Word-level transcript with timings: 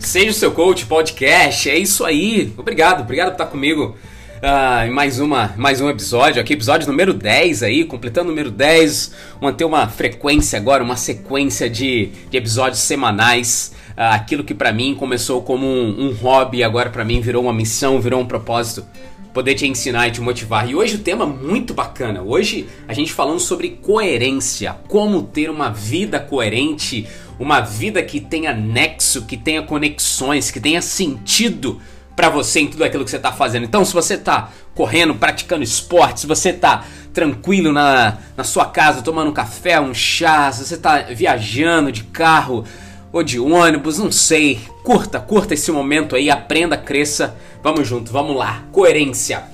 Seja 0.00 0.30
o 0.30 0.34
seu 0.34 0.50
coach 0.50 0.86
podcast, 0.86 1.68
é 1.68 1.78
isso 1.78 2.06
aí. 2.06 2.52
Obrigado, 2.56 3.02
obrigado 3.02 3.26
por 3.28 3.34
estar 3.34 3.46
comigo 3.46 3.96
uh, 4.38 4.86
em 4.86 4.90
mais, 4.90 5.20
uma, 5.20 5.54
mais 5.58 5.80
um 5.80 5.90
episódio 5.90 6.40
aqui, 6.40 6.54
episódio 6.54 6.88
número 6.88 7.12
10 7.12 7.62
aí, 7.62 7.84
completando 7.84 8.28
o 8.28 8.30
número 8.30 8.50
10. 8.50 9.12
Manter 9.40 9.66
uma 9.66 9.86
frequência 9.88 10.58
agora, 10.58 10.82
uma 10.82 10.96
sequência 10.96 11.68
de, 11.68 12.06
de 12.30 12.36
episódios 12.36 12.80
semanais. 12.80 13.72
Uh, 13.90 14.14
aquilo 14.14 14.42
que 14.42 14.54
para 14.54 14.72
mim 14.72 14.94
começou 14.94 15.42
como 15.42 15.66
um, 15.66 16.06
um 16.06 16.12
hobby, 16.14 16.64
agora 16.64 16.88
para 16.88 17.04
mim 17.04 17.20
virou 17.20 17.44
uma 17.44 17.52
missão, 17.52 18.00
virou 18.00 18.20
um 18.20 18.26
propósito 18.26 18.84
poder 19.32 19.54
te 19.54 19.66
ensinar 19.66 20.08
e 20.08 20.10
te 20.10 20.20
motivar. 20.20 20.68
E 20.68 20.74
hoje 20.74 20.96
o 20.96 20.98
tema 20.98 21.24
é 21.24 21.28
muito 21.28 21.72
bacana. 21.72 22.22
Hoje 22.22 22.66
a 22.88 22.94
gente 22.94 23.12
falando 23.12 23.38
sobre 23.38 23.68
coerência, 23.68 24.74
como 24.88 25.22
ter 25.22 25.50
uma 25.50 25.70
vida 25.70 26.18
coerente, 26.18 27.06
uma 27.40 27.60
vida 27.60 28.02
que 28.02 28.20
tenha 28.20 28.52
nexo, 28.52 29.22
que 29.22 29.34
tenha 29.34 29.62
conexões, 29.62 30.50
que 30.50 30.60
tenha 30.60 30.82
sentido 30.82 31.80
para 32.14 32.28
você 32.28 32.60
em 32.60 32.68
tudo 32.68 32.84
aquilo 32.84 33.02
que 33.02 33.10
você 33.10 33.16
está 33.16 33.32
fazendo. 33.32 33.64
Então, 33.64 33.82
se 33.82 33.94
você 33.94 34.12
está 34.12 34.50
correndo, 34.74 35.14
praticando 35.14 35.64
esporte, 35.64 36.20
se 36.20 36.26
você 36.26 36.50
está 36.50 36.84
tranquilo 37.14 37.72
na, 37.72 38.18
na 38.36 38.44
sua 38.44 38.66
casa, 38.66 39.00
tomando 39.00 39.30
um 39.30 39.32
café, 39.32 39.80
um 39.80 39.94
chá, 39.94 40.52
se 40.52 40.66
você 40.66 40.74
está 40.74 40.98
viajando 40.98 41.90
de 41.90 42.04
carro 42.04 42.62
ou 43.10 43.22
de 43.22 43.40
ônibus, 43.40 43.96
não 43.98 44.12
sei, 44.12 44.60
curta, 44.84 45.18
curta 45.18 45.54
esse 45.54 45.72
momento 45.72 46.14
aí, 46.14 46.28
aprenda, 46.28 46.76
cresça. 46.76 47.34
Vamos 47.62 47.88
junto, 47.88 48.12
vamos 48.12 48.36
lá. 48.36 48.64
Coerência. 48.70 49.44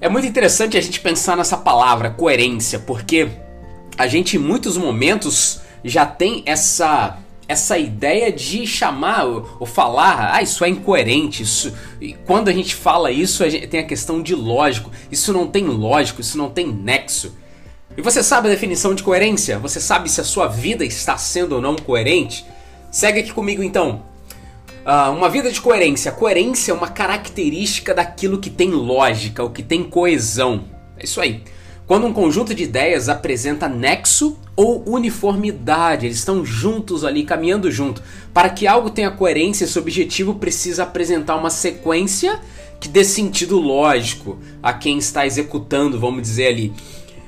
É 0.00 0.08
muito 0.08 0.26
interessante 0.26 0.76
a 0.76 0.80
gente 0.80 0.98
pensar 0.98 1.36
nessa 1.36 1.56
palavra, 1.56 2.10
coerência, 2.10 2.80
porque 2.80 3.28
a 3.96 4.08
gente 4.08 4.36
em 4.36 4.40
muitos 4.40 4.76
momentos 4.76 5.64
já 5.88 6.04
tem 6.04 6.42
essa 6.46 7.18
essa 7.48 7.78
ideia 7.78 8.32
de 8.32 8.66
chamar 8.66 9.24
ou, 9.24 9.66
falar, 9.66 10.34
ah, 10.34 10.42
isso 10.42 10.64
é 10.64 10.68
incoerente, 10.68 11.44
isso. 11.44 11.72
E 12.00 12.12
quando 12.12 12.48
a 12.48 12.52
gente 12.52 12.74
fala 12.74 13.10
isso, 13.12 13.44
a 13.44 13.48
gente 13.48 13.68
tem 13.68 13.80
a 13.80 13.86
questão 13.86 14.20
de 14.20 14.34
lógico. 14.34 14.90
Isso 15.12 15.32
não 15.32 15.46
tem 15.46 15.64
lógico, 15.64 16.20
isso 16.20 16.36
não 16.36 16.50
tem 16.50 16.66
nexo. 16.66 17.36
E 17.96 18.02
você 18.02 18.22
sabe 18.22 18.48
a 18.48 18.50
definição 18.50 18.94
de 18.94 19.02
coerência? 19.02 19.58
Você 19.60 19.80
sabe 19.80 20.10
se 20.10 20.20
a 20.20 20.24
sua 20.24 20.48
vida 20.48 20.84
está 20.84 21.16
sendo 21.16 21.54
ou 21.54 21.62
não 21.62 21.76
coerente? 21.76 22.44
Segue 22.90 23.20
aqui 23.20 23.32
comigo 23.32 23.62
então. 23.62 24.02
Uh, 24.84 25.12
uma 25.12 25.28
vida 25.28 25.50
de 25.50 25.60
coerência. 25.60 26.12
Coerência 26.12 26.72
é 26.72 26.74
uma 26.74 26.88
característica 26.88 27.94
daquilo 27.94 28.38
que 28.38 28.50
tem 28.50 28.70
lógica, 28.70 29.42
o 29.42 29.50
que 29.50 29.62
tem 29.62 29.84
coesão. 29.84 30.64
É 30.98 31.04
isso 31.04 31.20
aí. 31.20 31.42
Quando 31.86 32.04
um 32.04 32.12
conjunto 32.12 32.52
de 32.52 32.64
ideias 32.64 33.08
apresenta 33.08 33.68
nexo 33.68 34.36
ou 34.56 34.82
uniformidade, 34.88 36.06
eles 36.06 36.18
estão 36.18 36.44
juntos 36.44 37.04
ali, 37.04 37.22
caminhando 37.22 37.70
junto. 37.70 38.02
Para 38.34 38.50
que 38.50 38.66
algo 38.66 38.90
tenha 38.90 39.08
coerência, 39.08 39.64
esse 39.64 39.78
objetivo 39.78 40.34
precisa 40.34 40.82
apresentar 40.82 41.36
uma 41.36 41.48
sequência 41.48 42.40
que 42.80 42.88
dê 42.88 43.04
sentido 43.04 43.60
lógico 43.60 44.36
a 44.60 44.72
quem 44.72 44.98
está 44.98 45.24
executando, 45.24 46.00
vamos 46.00 46.22
dizer 46.22 46.48
ali, 46.48 46.72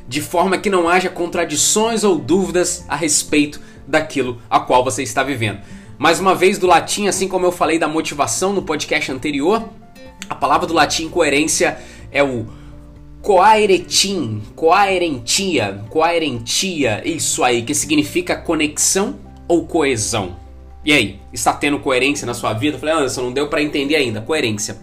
de 0.09 0.20
forma 0.20 0.59
que 0.59 0.69
não 0.69 0.89
haja 0.89 1.09
contradições 1.09 2.03
ou 2.03 2.19
dúvidas 2.19 2.84
a 2.89 2.97
respeito 2.97 3.61
daquilo 3.87 4.43
a 4.50 4.59
qual 4.59 4.83
você 4.83 5.05
está 5.05 5.22
vivendo. 5.22 5.61
Mais 5.97 6.19
uma 6.19 6.34
vez 6.34 6.59
do 6.59 6.67
latim, 6.67 7.06
assim 7.06 7.28
como 7.28 7.47
eu 7.47 7.53
falei 7.53 7.78
da 7.78 7.87
motivação 7.87 8.53
no 8.53 8.62
podcast 8.62 9.12
anterior, 9.12 9.69
a 10.28 10.34
palavra 10.34 10.67
do 10.67 10.75
latim 10.75 11.09
coerência 11.09 11.78
é 12.11 12.25
o 12.25 12.47
coaeretim, 13.23 14.43
coaerentia, 14.55 15.85
coaerentia, 15.91 17.03
isso 17.05 17.43
aí, 17.45 17.63
que 17.63 17.75
significa 17.75 18.37
conexão 18.37 19.17
ou 19.47 19.67
coesão. 19.67 20.37
E 20.85 20.93
aí, 20.93 21.21
está 21.33 21.53
tendo 21.53 21.79
coerência 21.81 22.27
na 22.27 22.35
sua 22.35 22.53
vida? 22.53 22.77
Eu 22.77 22.81
falei, 22.81 22.95
Anderson, 22.95 23.23
não 23.23 23.33
deu 23.33 23.49
para 23.49 23.63
entender 23.63 23.97
ainda, 23.97 24.21
coerência. 24.21 24.79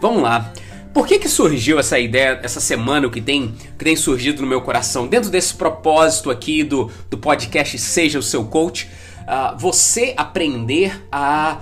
Vamos 0.00 0.22
lá. 0.22 0.52
Por 0.92 1.06
que, 1.06 1.18
que 1.18 1.28
surgiu 1.28 1.78
essa 1.78 1.98
ideia 1.98 2.40
essa 2.42 2.58
semana, 2.58 3.06
o 3.06 3.10
que 3.10 3.20
tem, 3.20 3.54
que 3.78 3.84
tem 3.84 3.94
surgido 3.94 4.40
no 4.40 4.48
meu 4.48 4.62
coração? 4.62 5.06
Dentro 5.06 5.30
desse 5.30 5.54
propósito 5.54 6.30
aqui 6.30 6.64
do, 6.64 6.90
do 7.10 7.18
podcast 7.18 7.78
Seja 7.78 8.18
o 8.18 8.22
Seu 8.22 8.44
Coach, 8.44 8.88
uh, 9.22 9.58
você 9.58 10.14
aprender 10.16 11.06
a 11.12 11.60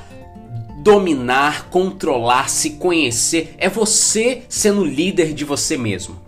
dominar, 0.85 1.71
controlar, 1.71 2.51
se 2.51 2.73
conhecer, 2.73 3.55
é 3.57 3.71
você 3.71 4.43
sendo 4.51 4.85
líder 4.85 5.33
de 5.33 5.43
você 5.43 5.79
mesmo. 5.79 6.21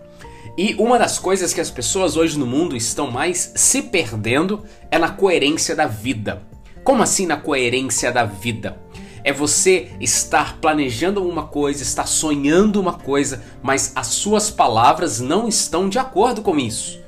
E 0.57 0.73
uma 0.79 0.97
das 0.97 1.19
coisas 1.19 1.53
que 1.53 1.61
as 1.61 1.69
pessoas 1.69 2.17
hoje 2.17 2.39
no 2.39 2.47
mundo 2.47 2.75
estão 2.75 3.11
mais 3.11 3.51
se 3.55 3.83
perdendo 3.83 4.63
é 4.89 4.97
na 4.97 5.09
coerência 5.09 5.75
da 5.75 5.85
vida. 5.85 6.41
Como 6.83 7.03
assim 7.03 7.27
na 7.27 7.37
coerência 7.37 8.11
da 8.11 8.25
vida? 8.25 8.79
É 9.23 9.31
você 9.31 9.91
estar 9.99 10.57
planejando 10.57 11.23
uma 11.23 11.43
coisa, 11.45 11.83
estar 11.83 12.07
sonhando 12.07 12.81
uma 12.81 12.93
coisa, 12.93 13.43
mas 13.61 13.91
as 13.95 14.07
suas 14.07 14.49
palavras 14.49 15.19
não 15.19 15.47
estão 15.47 15.87
de 15.87 15.99
acordo 15.99 16.41
com 16.41 16.57
isso. 16.57 16.99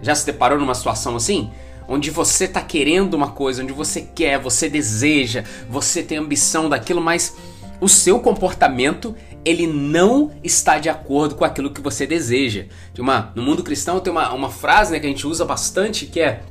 Já 0.00 0.14
se 0.14 0.24
deparou 0.24 0.58
numa 0.58 0.74
situação 0.74 1.14
assim? 1.14 1.50
Onde 1.90 2.08
você 2.08 2.44
está 2.44 2.62
querendo 2.62 3.14
uma 3.14 3.32
coisa, 3.32 3.64
onde 3.64 3.72
você 3.72 4.00
quer, 4.02 4.38
você 4.38 4.68
deseja, 4.68 5.44
você 5.68 6.04
tem 6.04 6.18
ambição 6.18 6.68
daquilo, 6.68 7.00
mas 7.00 7.36
o 7.80 7.88
seu 7.88 8.20
comportamento 8.20 9.16
ele 9.44 9.66
não 9.66 10.30
está 10.44 10.78
de 10.78 10.88
acordo 10.88 11.34
com 11.34 11.44
aquilo 11.44 11.72
que 11.72 11.80
você 11.80 12.06
deseja. 12.06 12.66
De 12.94 13.00
uma, 13.00 13.32
no 13.34 13.42
mundo 13.42 13.64
cristão 13.64 13.98
tem 13.98 14.12
uma, 14.12 14.32
uma 14.32 14.50
frase 14.50 14.92
né, 14.92 15.00
que 15.00 15.06
a 15.06 15.08
gente 15.08 15.26
usa 15.26 15.44
bastante 15.44 16.06
que 16.06 16.20
é 16.20 16.42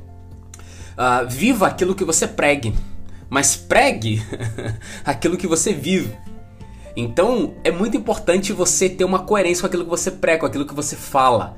uh, 0.92 1.26
viva 1.26 1.68
aquilo 1.68 1.94
que 1.94 2.04
você 2.04 2.28
pregue, 2.28 2.74
mas 3.30 3.56
pregue 3.56 4.22
aquilo 5.06 5.38
que 5.38 5.46
você 5.46 5.72
vive. 5.72 6.14
Então 6.94 7.54
é 7.64 7.70
muito 7.70 7.96
importante 7.96 8.52
você 8.52 8.90
ter 8.90 9.04
uma 9.04 9.20
coerência 9.20 9.62
com 9.62 9.68
aquilo 9.68 9.84
que 9.84 9.90
você 9.90 10.10
prega, 10.10 10.40
com 10.40 10.46
aquilo 10.46 10.66
que 10.66 10.74
você 10.74 10.96
fala. 10.96 11.56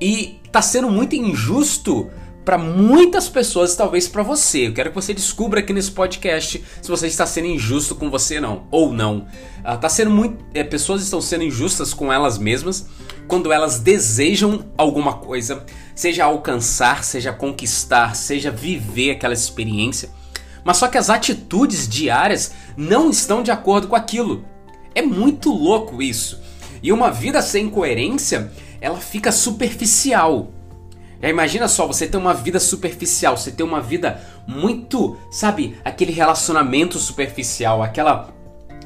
E 0.00 0.40
tá 0.50 0.60
sendo 0.60 0.90
muito 0.90 1.14
injusto 1.14 2.10
para 2.44 2.58
muitas 2.58 3.28
pessoas, 3.28 3.76
talvez 3.76 4.08
para 4.08 4.22
você. 4.22 4.66
Eu 4.68 4.72
quero 4.72 4.90
que 4.90 4.94
você 4.94 5.14
descubra 5.14 5.60
aqui 5.60 5.72
nesse 5.72 5.90
podcast 5.90 6.62
se 6.80 6.88
você 6.88 7.06
está 7.06 7.24
sendo 7.24 7.46
injusto 7.46 7.94
com 7.94 8.10
você 8.10 8.40
não 8.40 8.66
ou 8.70 8.92
não. 8.92 9.26
Uh, 9.60 9.78
tá 9.80 9.88
sendo 9.88 10.10
muito, 10.10 10.44
é, 10.52 10.64
pessoas 10.64 11.02
estão 11.02 11.20
sendo 11.20 11.44
injustas 11.44 11.94
com 11.94 12.12
elas 12.12 12.38
mesmas 12.38 12.86
quando 13.28 13.52
elas 13.52 13.78
desejam 13.78 14.66
alguma 14.76 15.14
coisa, 15.14 15.64
seja 15.94 16.24
alcançar, 16.24 17.04
seja 17.04 17.32
conquistar, 17.32 18.14
seja 18.16 18.50
viver 18.50 19.12
aquela 19.12 19.34
experiência. 19.34 20.10
Mas 20.64 20.76
só 20.76 20.88
que 20.88 20.98
as 20.98 21.10
atitudes 21.10 21.88
diárias 21.88 22.52
não 22.76 23.10
estão 23.10 23.42
de 23.42 23.50
acordo 23.50 23.88
com 23.88 23.96
aquilo. 23.96 24.44
É 24.94 25.02
muito 25.02 25.50
louco 25.50 26.02
isso. 26.02 26.40
E 26.82 26.92
uma 26.92 27.10
vida 27.10 27.40
sem 27.40 27.68
coerência, 27.68 28.52
ela 28.80 28.98
fica 28.98 29.32
superficial. 29.32 30.52
Imagina 31.30 31.68
só, 31.68 31.86
você 31.86 32.06
tem 32.06 32.18
uma 32.18 32.34
vida 32.34 32.58
superficial, 32.58 33.36
você 33.36 33.52
tem 33.52 33.64
uma 33.64 33.80
vida 33.80 34.20
muito, 34.46 35.16
sabe, 35.30 35.78
aquele 35.84 36.12
relacionamento 36.12 36.98
superficial, 36.98 37.82
aquela 37.82 38.30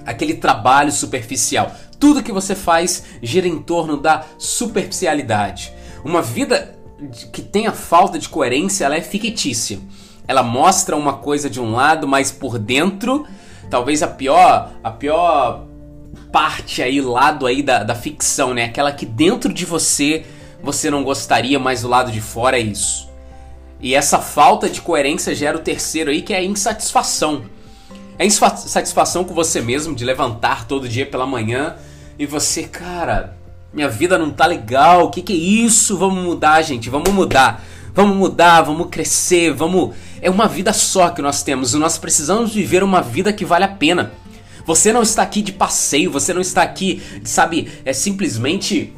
aquele 0.04 0.34
trabalho 0.34 0.92
superficial. 0.92 1.72
Tudo 1.98 2.22
que 2.22 2.30
você 2.30 2.54
faz 2.54 3.04
gira 3.20 3.48
em 3.48 3.60
torno 3.60 3.96
da 3.96 4.24
superficialidade. 4.38 5.72
Uma 6.04 6.22
vida 6.22 6.76
que 7.32 7.42
tenha 7.42 7.72
falta 7.72 8.18
de 8.18 8.28
coerência, 8.28 8.84
ela 8.84 8.96
é 8.96 9.00
fictícia. 9.00 9.80
Ela 10.28 10.42
mostra 10.42 10.96
uma 10.96 11.14
coisa 11.14 11.50
de 11.50 11.60
um 11.60 11.72
lado, 11.72 12.06
mas 12.06 12.30
por 12.30 12.58
dentro, 12.58 13.26
talvez 13.68 14.02
a 14.02 14.08
pior, 14.08 14.70
a 14.82 14.90
pior 14.90 15.66
parte 16.32 16.82
aí, 16.82 17.00
lado 17.00 17.46
aí 17.46 17.62
da, 17.62 17.82
da 17.82 17.94
ficção, 17.94 18.54
né? 18.54 18.64
Aquela 18.64 18.92
que 18.92 19.06
dentro 19.06 19.52
de 19.52 19.64
você 19.64 20.24
você 20.62 20.90
não 20.90 21.02
gostaria, 21.02 21.58
mas 21.58 21.82
do 21.82 21.88
lado 21.88 22.10
de 22.10 22.20
fora 22.20 22.58
é 22.58 22.62
isso. 22.62 23.08
E 23.80 23.94
essa 23.94 24.18
falta 24.18 24.68
de 24.68 24.80
coerência 24.80 25.34
gera 25.34 25.56
o 25.56 25.60
terceiro 25.60 26.10
aí, 26.10 26.22
que 26.22 26.32
é 26.32 26.38
a 26.38 26.44
insatisfação. 26.44 27.44
É 28.18 28.24
insatisfação 28.24 29.24
com 29.24 29.34
você 29.34 29.60
mesmo 29.60 29.94
de 29.94 30.04
levantar 30.04 30.66
todo 30.66 30.88
dia 30.88 31.04
pela 31.04 31.26
manhã 31.26 31.76
e 32.18 32.24
você, 32.24 32.62
cara, 32.62 33.36
minha 33.72 33.88
vida 33.88 34.16
não 34.16 34.30
tá 34.30 34.46
legal, 34.46 35.04
o 35.04 35.10
que, 35.10 35.20
que 35.20 35.34
é 35.34 35.36
isso? 35.36 35.98
Vamos 35.98 36.24
mudar, 36.24 36.62
gente, 36.62 36.88
vamos 36.88 37.10
mudar. 37.10 37.62
Vamos 37.92 38.16
mudar, 38.16 38.62
vamos 38.62 38.88
crescer, 38.90 39.52
vamos. 39.52 39.94
É 40.20 40.30
uma 40.30 40.48
vida 40.48 40.72
só 40.72 41.10
que 41.10 41.20
nós 41.20 41.42
temos 41.42 41.74
e 41.74 41.78
nós 41.78 41.98
precisamos 41.98 42.52
viver 42.52 42.82
uma 42.82 43.02
vida 43.02 43.32
que 43.32 43.44
vale 43.44 43.64
a 43.64 43.68
pena. 43.68 44.12
Você 44.66 44.92
não 44.92 45.02
está 45.02 45.22
aqui 45.22 45.42
de 45.42 45.52
passeio, 45.52 46.10
você 46.10 46.34
não 46.34 46.40
está 46.40 46.62
aqui, 46.62 47.02
sabe, 47.22 47.70
é 47.84 47.92
simplesmente 47.92 48.92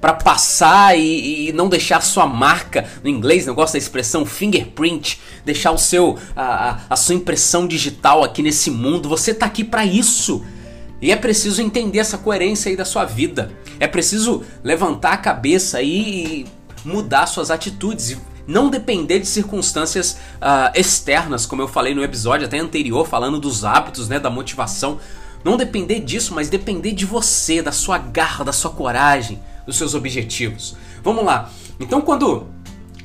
para 0.00 0.12
passar 0.12 0.96
e, 0.96 1.48
e, 1.48 1.52
não 1.52 1.68
deixar 1.68 2.00
sua 2.00 2.26
marca 2.26 2.88
no 3.02 3.10
inglês, 3.10 3.46
não 3.46 3.54
gosto 3.54 3.72
da 3.72 3.78
expressão 3.78 4.24
fingerprint, 4.24 5.20
deixar 5.44 5.72
o 5.72 5.78
seu 5.78 6.16
a, 6.36 6.80
a 6.88 6.96
sua 6.96 7.16
impressão 7.16 7.66
digital 7.66 8.22
aqui 8.22 8.42
nesse 8.42 8.70
mundo. 8.70 9.08
Você 9.08 9.34
tá 9.34 9.46
aqui 9.46 9.64
para 9.64 9.84
isso. 9.84 10.44
E 11.00 11.12
é 11.12 11.16
preciso 11.16 11.62
entender 11.62 11.98
essa 11.98 12.18
coerência 12.18 12.70
aí 12.70 12.76
da 12.76 12.84
sua 12.84 13.04
vida. 13.04 13.52
É 13.78 13.86
preciso 13.86 14.42
levantar 14.62 15.12
a 15.12 15.16
cabeça 15.16 15.80
e 15.82 16.46
mudar 16.84 17.26
suas 17.26 17.50
atitudes. 17.50 18.16
não 18.46 18.70
depender 18.70 19.18
de 19.18 19.26
circunstâncias 19.26 20.12
uh, 20.36 20.72
externas, 20.74 21.44
como 21.44 21.60
eu 21.60 21.68
falei 21.68 21.94
no 21.94 22.02
episódio 22.02 22.46
até 22.46 22.58
anterior, 22.58 23.06
falando 23.06 23.38
dos 23.38 23.62
hábitos, 23.62 24.08
né, 24.08 24.18
da 24.18 24.30
motivação. 24.30 24.98
Não 25.44 25.56
depender 25.56 26.00
disso, 26.00 26.34
mas 26.34 26.48
depender 26.48 26.92
de 26.92 27.04
você, 27.04 27.60
da 27.60 27.70
sua 27.70 27.98
garra, 27.98 28.46
da 28.46 28.52
sua 28.52 28.70
coragem, 28.70 29.38
dos 29.68 29.76
seus 29.76 29.94
objetivos. 29.94 30.74
Vamos 31.04 31.22
lá. 31.22 31.52
Então, 31.78 32.00
quando 32.00 32.46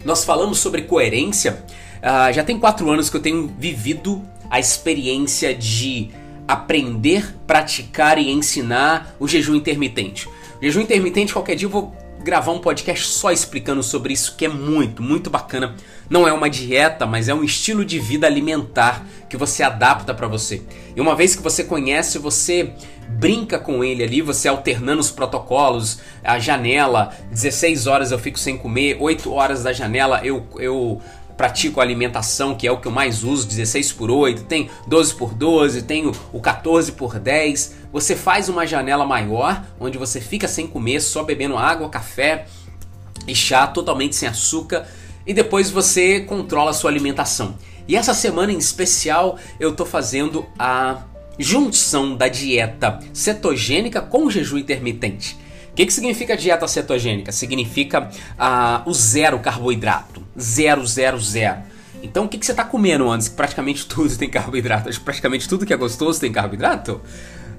nós 0.06 0.24
falamos 0.24 0.60
sobre 0.60 0.84
coerência, 0.84 1.62
uh, 2.00 2.32
já 2.32 2.42
tem 2.42 2.58
quatro 2.58 2.90
anos 2.90 3.10
que 3.10 3.18
eu 3.18 3.22
tenho 3.22 3.54
vivido 3.60 4.24
a 4.50 4.62
experiência 4.62 5.54
de 5.54 6.10
aprender, 6.48 7.36
praticar 7.46 8.18
e 8.18 8.32
ensinar 8.32 9.14
o 9.20 9.28
jejum 9.28 9.56
intermitente. 9.56 10.28
O 10.28 10.64
jejum 10.64 10.80
intermitente, 10.80 11.34
qualquer 11.34 11.56
dia 11.56 11.66
eu 11.66 11.70
vou 11.70 11.94
gravar 12.24 12.52
um 12.52 12.60
podcast 12.60 13.06
só 13.08 13.32
explicando 13.32 13.84
sobre 13.84 14.14
isso, 14.14 14.36
que 14.36 14.46
é 14.46 14.50
muito, 14.50 15.04
muito 15.04 15.30
bacana. 15.30 15.76
Não 16.10 16.28
é 16.28 16.32
uma 16.32 16.50
dieta, 16.50 17.06
mas 17.06 17.28
é 17.28 17.34
um 17.34 17.44
estilo 17.44 17.84
de 17.84 18.00
vida 18.00 18.26
alimentar 18.26 19.06
que 19.30 19.36
você 19.36 19.62
adapta 19.62 20.14
para 20.14 20.28
você. 20.28 20.62
E 20.96 21.02
uma 21.02 21.16
vez 21.16 21.36
que 21.36 21.42
você 21.42 21.64
conhece, 21.64 22.18
você 22.18 22.74
brinca 23.10 23.60
com 23.60 23.84
ele 23.84 24.04
ali, 24.04 24.22
você 24.22 24.48
alternando 24.48 25.02
os 25.02 25.12
protocolos, 25.12 26.00
a 26.24 26.40
janela, 26.40 27.14
16 27.30 27.88
horas 27.88 28.12
eu 28.12 28.20
fico 28.20 28.40
sem 28.40 28.58
comer, 28.58 28.98
8 29.00 29.32
horas 29.32 29.64
da 29.64 29.74
janela 29.74 30.22
eu, 30.24 30.48
eu 30.58 31.02
pratico 31.44 31.82
alimentação, 31.82 32.56
que 32.56 32.66
é 32.66 32.72
o 32.72 32.78
que 32.78 32.88
eu 32.88 32.92
mais 32.92 33.22
uso, 33.22 33.46
16 33.46 33.92
por 33.92 34.10
8, 34.10 34.46
tem 34.46 34.70
12 34.88 35.16
por 35.16 35.34
12, 35.34 35.82
tem 35.82 36.10
o 36.32 36.40
14 36.40 36.94
por 36.94 37.20
10. 37.20 37.76
Você 37.92 38.16
faz 38.16 38.48
uma 38.48 38.66
janela 38.66 39.06
maior, 39.06 39.62
onde 39.78 39.98
você 39.98 40.22
fica 40.22 40.48
sem 40.48 40.66
comer, 40.66 41.02
só 41.02 41.22
bebendo 41.22 41.58
água, 41.58 41.90
café 41.90 42.46
e 43.28 43.36
chá, 43.36 43.68
totalmente 43.68 44.16
sem 44.16 44.30
açúcar, 44.30 44.88
e 45.28 45.34
depois 45.34 45.70
você 45.70 46.22
controla 46.22 46.70
a 46.70 46.74
sua 46.74 46.90
alimentação. 46.90 47.58
E 47.90 47.98
essa 47.98 48.14
semana 48.14 48.54
em 48.54 48.58
especial 48.58 49.38
eu 49.60 49.76
tô 49.76 49.86
fazendo 49.86 50.46
a 50.58 51.04
junção 51.38 52.16
da 52.16 52.30
dieta 52.30 53.02
cetogênica 53.12 54.00
com 54.00 54.30
jejum 54.30 54.60
intermitente. 54.60 55.38
O 55.74 55.76
que, 55.76 55.88
que 55.88 55.94
significa 55.94 56.38
dieta 56.38 56.68
cetogênica? 56.68 57.32
Significa 57.32 58.12
ah, 58.38 58.84
o 58.86 58.94
zero 58.94 59.40
carboidrato. 59.40 60.22
Zero, 60.40 60.86
zero, 60.86 61.20
zero. 61.20 61.64
Então 62.04 62.26
o 62.26 62.30
que, 62.30 62.38
que 62.38 62.46
você 62.46 62.52
está 62.52 62.64
comendo 62.64 63.10
antes? 63.10 63.28
Praticamente 63.28 63.88
tudo 63.88 64.16
tem 64.16 64.30
carboidrato. 64.30 64.88
Praticamente 65.02 65.50
tudo 65.50 65.66
que 65.66 65.74
é 65.74 65.76
gostoso 65.76 66.20
tem 66.20 66.32
carboidrato. 66.32 67.02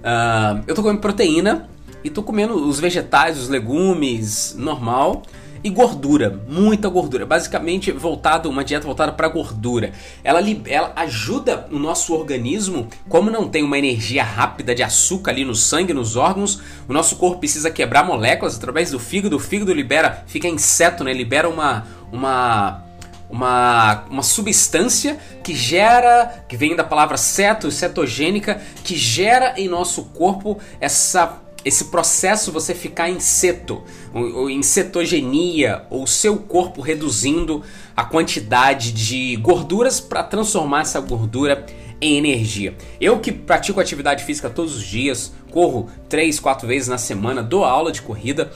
Uh, 0.04 0.62
eu 0.64 0.72
estou 0.72 0.84
comendo 0.84 1.00
proteína 1.00 1.68
e 2.04 2.08
estou 2.08 2.22
comendo 2.22 2.54
os 2.54 2.78
vegetais, 2.78 3.36
os 3.36 3.48
legumes, 3.48 4.54
normal 4.56 5.24
e 5.64 5.70
gordura, 5.70 6.42
muita 6.46 6.90
gordura. 6.90 7.24
Basicamente, 7.24 7.90
voltado 7.90 8.50
uma 8.50 8.62
dieta 8.62 8.84
voltada 8.84 9.12
para 9.12 9.28
gordura. 9.28 9.92
Ela, 10.22 10.40
ela 10.66 10.92
ajuda 10.94 11.66
o 11.72 11.78
nosso 11.78 12.12
organismo, 12.12 12.86
como 13.08 13.30
não 13.30 13.48
tem 13.48 13.64
uma 13.64 13.78
energia 13.78 14.22
rápida 14.22 14.74
de 14.74 14.82
açúcar 14.82 15.30
ali 15.30 15.42
no 15.42 15.54
sangue, 15.54 15.94
nos 15.94 16.16
órgãos, 16.16 16.60
o 16.86 16.92
nosso 16.92 17.16
corpo 17.16 17.38
precisa 17.38 17.70
quebrar 17.70 18.04
moléculas 18.04 18.56
através 18.56 18.90
do 18.90 18.98
fígado. 18.98 19.36
O 19.36 19.40
fígado 19.40 19.72
libera, 19.72 20.22
fica 20.26 20.46
inseto, 20.46 21.02
né? 21.02 21.14
Libera 21.14 21.48
uma 21.48 21.86
uma 22.12 22.84
uma, 23.30 24.04
uma 24.10 24.22
substância 24.22 25.18
que 25.42 25.54
gera, 25.54 26.44
que 26.46 26.56
vem 26.56 26.76
da 26.76 26.84
palavra 26.84 27.16
ceto, 27.16 27.70
cetogênica, 27.70 28.60
que 28.84 28.94
gera 28.94 29.54
em 29.56 29.66
nosso 29.66 30.04
corpo 30.04 30.58
essa 30.80 31.42
esse 31.64 31.86
processo 31.86 32.52
você 32.52 32.74
ficar 32.74 33.08
em 33.08 33.18
ceto, 33.18 33.82
ou, 34.12 34.50
em 34.50 34.62
cetogenia, 34.62 35.86
ou 35.88 36.06
seu 36.06 36.36
corpo 36.36 36.82
reduzindo 36.82 37.62
a 37.96 38.04
quantidade 38.04 38.92
de 38.92 39.36
gorduras 39.36 40.00
para 40.00 40.22
transformar 40.22 40.82
essa 40.82 41.00
gordura 41.00 41.64
em 42.00 42.18
energia. 42.18 42.76
Eu 43.00 43.18
que 43.18 43.32
pratico 43.32 43.80
atividade 43.80 44.24
física 44.24 44.50
todos 44.50 44.76
os 44.76 44.84
dias, 44.84 45.32
corro 45.50 45.88
3, 46.08 46.38
4 46.38 46.68
vezes 46.68 46.88
na 46.88 46.98
semana, 46.98 47.42
dou 47.42 47.64
aula 47.64 47.90
de 47.90 48.02
corrida, 48.02 48.52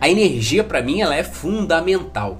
a 0.00 0.08
energia 0.08 0.64
para 0.64 0.82
mim 0.82 1.00
ela 1.00 1.14
é 1.14 1.22
fundamental. 1.22 2.38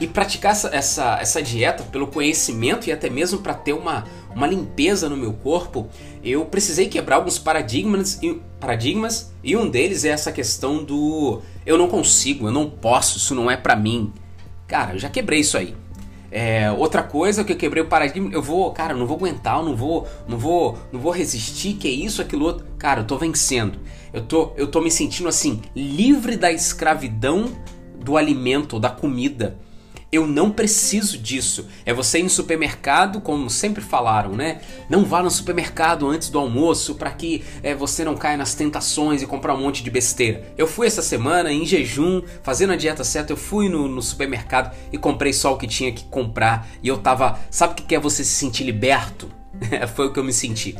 E 0.00 0.06
praticar 0.06 0.52
essa, 0.52 0.68
essa, 0.68 1.18
essa 1.20 1.42
dieta 1.42 1.82
pelo 1.84 2.06
conhecimento 2.06 2.88
e 2.88 2.92
até 2.92 3.08
mesmo 3.08 3.38
para 3.38 3.54
ter 3.54 3.72
uma, 3.72 4.04
uma 4.34 4.46
limpeza 4.46 5.08
no 5.08 5.16
meu 5.16 5.32
corpo, 5.32 5.88
eu 6.22 6.44
precisei 6.44 6.88
quebrar 6.88 7.16
alguns 7.16 7.38
paradigmas 7.38 8.18
e, 8.22 8.40
paradigmas 8.60 9.32
e 9.42 9.56
um 9.56 9.68
deles 9.68 10.04
é 10.04 10.08
essa 10.08 10.32
questão 10.32 10.82
do 10.82 11.40
eu 11.64 11.76
não 11.76 11.88
consigo, 11.88 12.46
eu 12.46 12.52
não 12.52 12.68
posso, 12.68 13.18
isso 13.18 13.34
não 13.34 13.50
é 13.50 13.56
para 13.56 13.76
mim. 13.76 14.12
Cara, 14.66 14.94
eu 14.94 14.98
já 14.98 15.08
quebrei 15.08 15.40
isso 15.40 15.56
aí. 15.56 15.74
É, 16.30 16.70
outra 16.70 17.02
coisa 17.02 17.42
que 17.42 17.52
eu 17.52 17.56
quebrei 17.56 17.82
o 17.82 17.86
paradigma, 17.86 18.30
eu 18.32 18.42
vou, 18.42 18.70
cara, 18.72 18.92
eu 18.92 18.98
não 18.98 19.06
vou 19.06 19.16
aguentar, 19.16 19.58
eu 19.58 19.64
não 19.64 19.74
vou, 19.74 20.06
não 20.26 20.38
vou, 20.38 20.78
não 20.92 21.00
vou 21.00 21.10
resistir, 21.10 21.74
que 21.74 21.88
é 21.88 21.90
isso, 21.90 22.20
aquilo 22.20 22.44
outro. 22.44 22.66
Cara, 22.78 23.00
eu 23.00 23.06
tô 23.06 23.16
vencendo. 23.16 23.78
Eu 24.12 24.22
tô, 24.22 24.52
eu 24.56 24.66
tô 24.66 24.80
me 24.80 24.90
sentindo 24.90 25.28
assim, 25.28 25.62
livre 25.74 26.36
da 26.36 26.52
escravidão 26.52 27.46
do 27.98 28.16
alimento, 28.16 28.78
da 28.78 28.90
comida. 28.90 29.56
Eu 30.10 30.26
não 30.26 30.50
preciso 30.50 31.18
disso. 31.18 31.68
É 31.84 31.92
você 31.92 32.20
ir 32.20 32.22
no 32.22 32.30
supermercado, 32.30 33.20
como 33.20 33.50
sempre 33.50 33.82
falaram, 33.82 34.32
né? 34.32 34.62
Não 34.88 35.04
vá 35.04 35.22
no 35.22 35.30
supermercado 35.30 36.08
antes 36.08 36.30
do 36.30 36.38
almoço 36.38 36.94
para 36.94 37.10
que 37.10 37.44
é, 37.62 37.74
você 37.74 38.04
não 38.04 38.16
caia 38.16 38.38
nas 38.38 38.54
tentações 38.54 39.20
e 39.20 39.26
comprar 39.26 39.54
um 39.54 39.60
monte 39.60 39.82
de 39.82 39.90
besteira. 39.90 40.50
Eu 40.56 40.66
fui 40.66 40.86
essa 40.86 41.02
semana 41.02 41.52
em 41.52 41.66
jejum, 41.66 42.22
fazendo 42.42 42.72
a 42.72 42.76
dieta 42.76 43.04
certa, 43.04 43.34
eu 43.34 43.36
fui 43.36 43.68
no, 43.68 43.86
no 43.86 44.00
supermercado 44.00 44.74
e 44.90 44.96
comprei 44.96 45.34
só 45.34 45.52
o 45.52 45.58
que 45.58 45.66
tinha 45.66 45.92
que 45.92 46.04
comprar. 46.04 46.66
E 46.82 46.88
eu 46.88 46.96
tava. 46.96 47.38
Sabe 47.50 47.74
o 47.74 47.76
que 47.76 47.94
é 47.94 48.00
você 48.00 48.24
se 48.24 48.32
sentir 48.32 48.64
liberto? 48.64 49.30
Foi 49.94 50.06
o 50.06 50.12
que 50.12 50.18
eu 50.18 50.24
me 50.24 50.32
senti. 50.32 50.74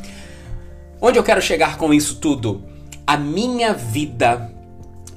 Onde 0.99 1.19
eu 1.19 1.23
quero 1.23 1.41
chegar 1.41 1.77
com 1.77 1.93
isso 1.93 2.15
tudo? 2.15 2.63
A 3.05 3.15
minha 3.15 3.73
vida 3.73 4.51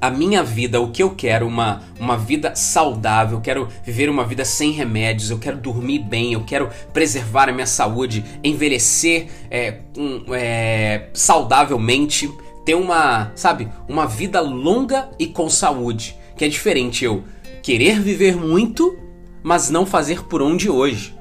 a 0.03 0.11
minha 0.11 0.43
vida, 0.43 0.81
o 0.81 0.91
que 0.91 1.01
eu 1.01 1.11
quero, 1.11 1.47
uma, 1.47 1.81
uma 2.01 2.19
vida 2.19 2.57
saudável, 2.57 3.39
eu 3.39 3.41
quero 3.41 3.69
viver 3.85 4.11
uma 4.11 4.25
vida 4.25 4.45
sem 4.45 4.73
remédios, 4.73 5.31
eu 5.31 5.39
quero 5.39 5.57
dormir 5.57 6.01
bem, 6.01 6.33
eu 6.33 6.43
quero 6.43 6.69
preservar 6.93 7.49
a 7.49 7.53
minha 7.53 7.69
saúde, 7.69 8.25
envelhecer 8.43 9.29
é, 9.49 9.79
um, 9.97 10.25
é, 10.35 11.07
saudavelmente, 11.15 12.29
ter 12.65 12.75
uma, 12.75 13.31
sabe, 13.37 13.69
uma 13.89 14.05
vida 14.05 14.41
longa 14.41 15.09
e 15.21 15.27
com 15.29 15.49
saúde, 15.49 16.19
que 16.37 16.45
é 16.45 16.49
diferente 16.49 17.05
eu 17.05 17.23
querer 17.63 18.01
viver 18.01 18.35
muito, 18.35 18.99
mas 19.41 19.71
não 19.71 19.87
fazer 19.87 20.25
por 20.25 20.43
onde 20.43 20.69
hoje. 20.69 21.15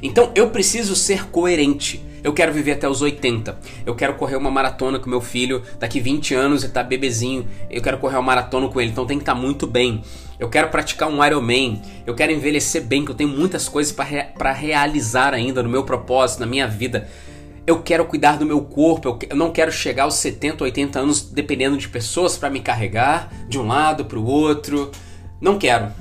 Então 0.00 0.30
eu 0.36 0.50
preciso 0.50 0.94
ser 0.94 1.26
coerente. 1.26 2.00
Eu 2.22 2.32
quero 2.32 2.52
viver 2.52 2.72
até 2.72 2.88
os 2.88 3.02
80. 3.02 3.58
Eu 3.84 3.94
quero 3.94 4.14
correr 4.14 4.36
uma 4.36 4.50
maratona 4.50 4.98
com 4.98 5.10
meu 5.10 5.20
filho 5.20 5.62
daqui 5.78 6.00
20 6.00 6.34
anos 6.34 6.62
e 6.62 6.68
tá 6.68 6.82
bebezinho. 6.82 7.46
Eu 7.68 7.82
quero 7.82 7.98
correr 7.98 8.16
uma 8.16 8.22
maratona 8.22 8.68
com 8.68 8.80
ele, 8.80 8.90
então 8.90 9.04
tem 9.04 9.18
que 9.18 9.22
estar 9.22 9.34
tá 9.34 9.40
muito 9.40 9.66
bem. 9.66 10.02
Eu 10.38 10.48
quero 10.48 10.68
praticar 10.68 11.08
um 11.08 11.24
Ironman. 11.24 11.82
Eu 12.06 12.14
quero 12.14 12.32
envelhecer 12.32 12.82
bem, 12.82 13.04
que 13.04 13.10
eu 13.10 13.14
tenho 13.14 13.30
muitas 13.30 13.68
coisas 13.68 13.92
para 13.92 14.52
realizar 14.52 15.34
ainda 15.34 15.62
no 15.62 15.68
meu 15.68 15.82
propósito, 15.84 16.40
na 16.40 16.46
minha 16.46 16.66
vida. 16.66 17.08
Eu 17.66 17.80
quero 17.80 18.04
cuidar 18.04 18.38
do 18.38 18.46
meu 18.46 18.60
corpo, 18.60 19.18
eu 19.30 19.36
não 19.36 19.52
quero 19.52 19.70
chegar 19.70 20.02
aos 20.04 20.14
70, 20.14 20.64
80 20.64 20.98
anos 20.98 21.22
dependendo 21.22 21.76
de 21.76 21.88
pessoas 21.88 22.36
para 22.36 22.50
me 22.50 22.58
carregar 22.58 23.32
de 23.48 23.56
um 23.56 23.66
lado 23.66 24.04
para 24.04 24.18
o 24.18 24.26
outro. 24.26 24.90
Não 25.40 25.58
quero. 25.58 25.92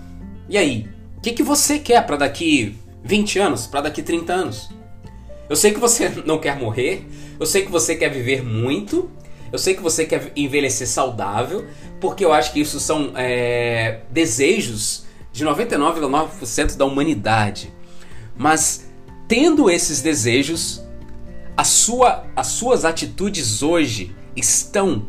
E 0.49 0.57
aí? 0.57 0.87
O 1.17 1.21
que, 1.21 1.33
que 1.33 1.43
você 1.43 1.77
quer 1.77 2.03
para 2.05 2.17
daqui 2.17 2.75
20 3.03 3.37
anos? 3.37 3.67
Para 3.67 3.81
daqui 3.81 4.01
30 4.01 4.33
anos? 4.33 4.80
Eu 5.51 5.57
sei 5.57 5.73
que 5.73 5.81
você 5.81 6.07
não 6.25 6.39
quer 6.39 6.57
morrer, 6.57 7.05
eu 7.37 7.45
sei 7.45 7.65
que 7.65 7.69
você 7.71 7.93
quer 7.93 8.07
viver 8.07 8.41
muito, 8.41 9.11
eu 9.51 9.59
sei 9.59 9.73
que 9.73 9.81
você 9.81 10.05
quer 10.05 10.31
envelhecer 10.33 10.87
saudável, 10.87 11.65
porque 11.99 12.23
eu 12.23 12.31
acho 12.31 12.53
que 12.53 12.61
isso 12.61 12.79
são 12.79 13.11
é, 13.15 13.99
desejos 14.09 15.03
de 15.29 15.45
99,9% 15.45 16.77
da 16.77 16.85
humanidade. 16.85 17.73
Mas 18.33 18.89
tendo 19.27 19.69
esses 19.69 20.01
desejos, 20.01 20.81
a 21.57 21.65
sua, 21.65 22.23
as 22.33 22.47
suas 22.47 22.85
atitudes 22.85 23.61
hoje 23.61 24.15
estão 24.33 25.05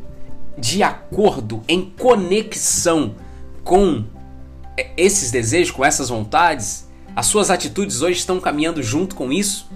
de 0.59 0.83
acordo, 0.83 1.63
em 1.69 1.89
conexão 1.89 3.15
com 3.63 4.05
esses 4.97 5.31
desejos, 5.31 5.71
com 5.71 5.85
essas 5.85 6.09
vontades? 6.09 6.89
As 7.15 7.27
suas 7.27 7.49
atitudes 7.49 8.03
hoje 8.03 8.19
estão 8.19 8.41
caminhando 8.41 8.83
junto 8.83 9.15
com 9.15 9.33
isso? 9.33 9.71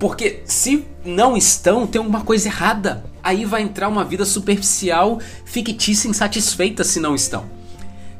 Porque 0.00 0.40
se 0.46 0.86
não 1.04 1.36
estão, 1.36 1.86
tem 1.86 1.98
alguma 1.98 2.22
coisa 2.22 2.48
errada. 2.48 3.04
Aí 3.22 3.44
vai 3.44 3.60
entrar 3.60 3.86
uma 3.86 4.02
vida 4.02 4.24
superficial, 4.24 5.20
fictícia, 5.44 6.08
insatisfeita 6.08 6.82
se 6.82 6.98
não 6.98 7.14
estão. 7.14 7.44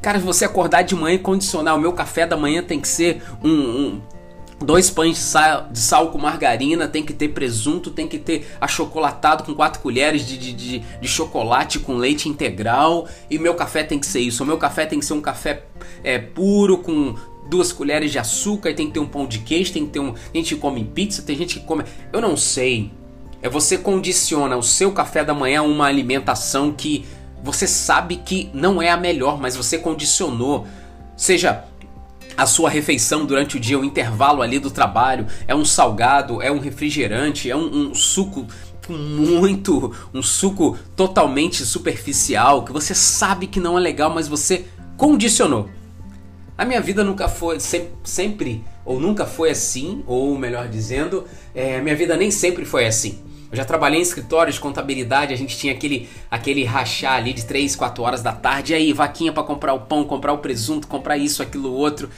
Cara, 0.03 0.19
você 0.19 0.45
acordar 0.45 0.83
de 0.83 0.95
manhã 0.95 1.15
e 1.15 1.19
condicionar 1.19 1.75
o 1.75 1.81
meu 1.81 1.95
café 1.95 2.27
da 2.27 2.37
manhã 2.37 2.63
tem 2.63 2.79
que 2.79 2.87
ser 2.87 3.23
um, 3.43 3.51
um 3.51 4.03
dois 4.63 4.91
pães 4.91 5.17
de 5.17 5.23
sal, 5.23 5.69
de 5.71 5.79
sal, 5.79 6.11
com 6.11 6.19
margarina, 6.19 6.87
tem 6.87 7.03
que 7.03 7.15
ter 7.15 7.29
presunto, 7.29 7.91
tem 7.91 8.07
que 8.07 8.19
ter 8.19 8.47
achocolatado 8.61 9.43
com 9.45 9.55
quatro 9.55 9.81
colheres 9.81 10.27
de, 10.27 10.37
de, 10.37 10.53
de, 10.53 10.79
de, 10.79 11.09
chocolate 11.09 11.79
com 11.79 11.97
leite 11.97 12.29
integral. 12.29 13.09
E 13.31 13.39
meu 13.39 13.55
café 13.55 13.83
tem 13.83 13.99
que 13.99 14.07
ser 14.07 14.21
isso. 14.21 14.43
O 14.43 14.47
meu 14.47 14.59
café 14.59 14.85
tem 14.85 14.99
que 14.99 15.05
ser 15.07 15.15
um 15.15 15.21
café 15.21 15.65
é, 16.05 16.19
puro 16.19 16.77
com 16.79 17.15
duas 17.51 17.73
colheres 17.73 18.13
de 18.13 18.19
açúcar, 18.19 18.73
tem 18.73 18.87
que 18.87 18.93
ter 18.93 19.01
um 19.01 19.07
pão 19.07 19.27
de 19.27 19.41
queijo, 19.41 19.73
tem 19.73 19.85
que 19.85 19.93
ter 19.93 20.01
um. 20.01 20.13
Tem 20.13 20.43
gente 20.43 20.55
que 20.55 20.61
come 20.61 20.85
pizza, 20.85 21.21
tem 21.21 21.37
gente 21.37 21.59
que 21.59 21.67
come. 21.67 21.85
Eu 22.13 22.21
não 22.21 22.37
sei. 22.37 22.93
É 23.43 23.49
você 23.49 23.77
condiciona 23.77 24.57
o 24.57 24.63
seu 24.63 24.93
café 24.93 25.25
da 25.25 25.35
manhã 25.35 25.61
a 25.61 25.65
uma 25.65 25.87
alimentação 25.87 26.73
que 26.73 27.05
você 27.43 27.67
sabe 27.67 28.17
que 28.17 28.51
não 28.55 28.81
é 28.81 28.91
a 28.91 28.97
melhor, 28.97 29.41
mas 29.41 29.57
você 29.57 29.79
condicionou. 29.79 30.67
Seja 31.17 31.65
a 32.37 32.47
sua 32.47 32.71
refeição 32.71 33.27
durante 33.27 33.57
o 33.57 33.61
dia, 33.61 33.79
o 33.79 33.85
intervalo 33.85 34.41
ali 34.41 34.59
do 34.59 34.71
trabalho, 34.71 35.27
é 35.49 35.55
um 35.55 35.65
salgado, 35.65 36.41
é 36.41 36.51
um 36.51 36.59
refrigerante, 36.59 37.51
é 37.51 37.57
um, 37.57 37.91
um 37.91 37.95
suco 37.95 38.47
muito, 38.89 39.95
um 40.13 40.23
suco 40.23 40.79
totalmente 40.97 41.65
superficial, 41.65 42.65
que 42.65 42.73
você 42.73 42.95
sabe 42.95 43.47
que 43.47 43.61
não 43.61 43.77
é 43.77 43.81
legal, 43.81 44.11
mas 44.11 44.29
você 44.29 44.67
condicionou. 44.97 45.69
A 46.61 46.65
minha 46.67 46.81
vida 46.83 47.03
nunca 47.03 47.27
foi, 47.27 47.59
sempre, 47.59 47.89
sempre 48.05 48.65
ou 48.85 49.01
nunca 49.01 49.25
foi 49.25 49.49
assim, 49.49 50.05
ou 50.07 50.37
melhor 50.37 50.69
dizendo, 50.69 51.25
é, 51.55 51.81
minha 51.81 51.97
vida 51.97 52.19
nem 52.19 52.31
sempre 52.31 52.67
foi 52.67 52.85
assim. 52.85 53.19
Eu 53.51 53.57
já 53.57 53.65
trabalhei 53.65 53.99
em 53.99 54.03
escritório 54.03 54.53
de 54.53 54.61
contabilidade, 54.61 55.33
a 55.33 55.37
gente 55.39 55.57
tinha 55.57 55.73
aquele, 55.73 56.07
aquele 56.31 56.63
rachar 56.63 57.15
ali 57.15 57.33
de 57.33 57.47
3, 57.47 57.75
4 57.75 58.05
horas 58.05 58.23
da 58.23 58.33
tarde, 58.33 58.75
e 58.75 58.77
aí, 58.77 58.93
vaquinha 58.93 59.33
para 59.33 59.43
comprar 59.43 59.73
o 59.73 59.81
pão, 59.81 60.05
comprar 60.05 60.35
o 60.35 60.39
presunto, 60.39 60.87
comprar 60.87 61.17
isso, 61.17 61.43
aquilo, 61.43 61.73
outro. 61.73 62.11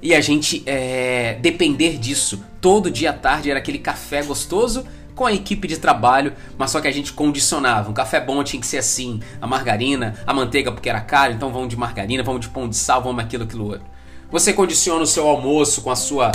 E 0.00 0.14
a 0.14 0.22
gente 0.22 0.62
é, 0.64 1.36
depender 1.42 1.98
disso. 1.98 2.42
Todo 2.62 2.90
dia 2.90 3.10
à 3.10 3.12
tarde 3.12 3.50
era 3.50 3.58
aquele 3.58 3.78
café 3.78 4.22
gostoso 4.22 4.86
com 5.14 5.26
a 5.26 5.32
equipe 5.32 5.68
de 5.68 5.78
trabalho, 5.78 6.32
mas 6.56 6.70
só 6.70 6.80
que 6.80 6.88
a 6.88 6.92
gente 6.92 7.12
condicionava. 7.12 7.90
Um 7.90 7.94
café 7.94 8.20
bom 8.20 8.42
tinha 8.42 8.60
que 8.60 8.66
ser 8.66 8.78
assim, 8.78 9.20
a 9.40 9.46
margarina, 9.46 10.14
a 10.26 10.32
manteiga 10.32 10.72
porque 10.72 10.88
era 10.88 11.00
caro, 11.00 11.32
então 11.32 11.52
vamos 11.52 11.68
de 11.68 11.76
margarina, 11.76 12.22
vamos 12.22 12.40
de 12.40 12.48
pão 12.48 12.68
de 12.68 12.76
sal, 12.76 13.02
vamos 13.02 13.22
aquilo, 13.22 13.44
aquilo 13.44 13.66
outro. 13.66 13.86
Você 14.30 14.52
condiciona 14.52 15.02
o 15.02 15.06
seu 15.06 15.28
almoço 15.28 15.82
com 15.82 15.90
a 15.90 15.96
sua 15.96 16.32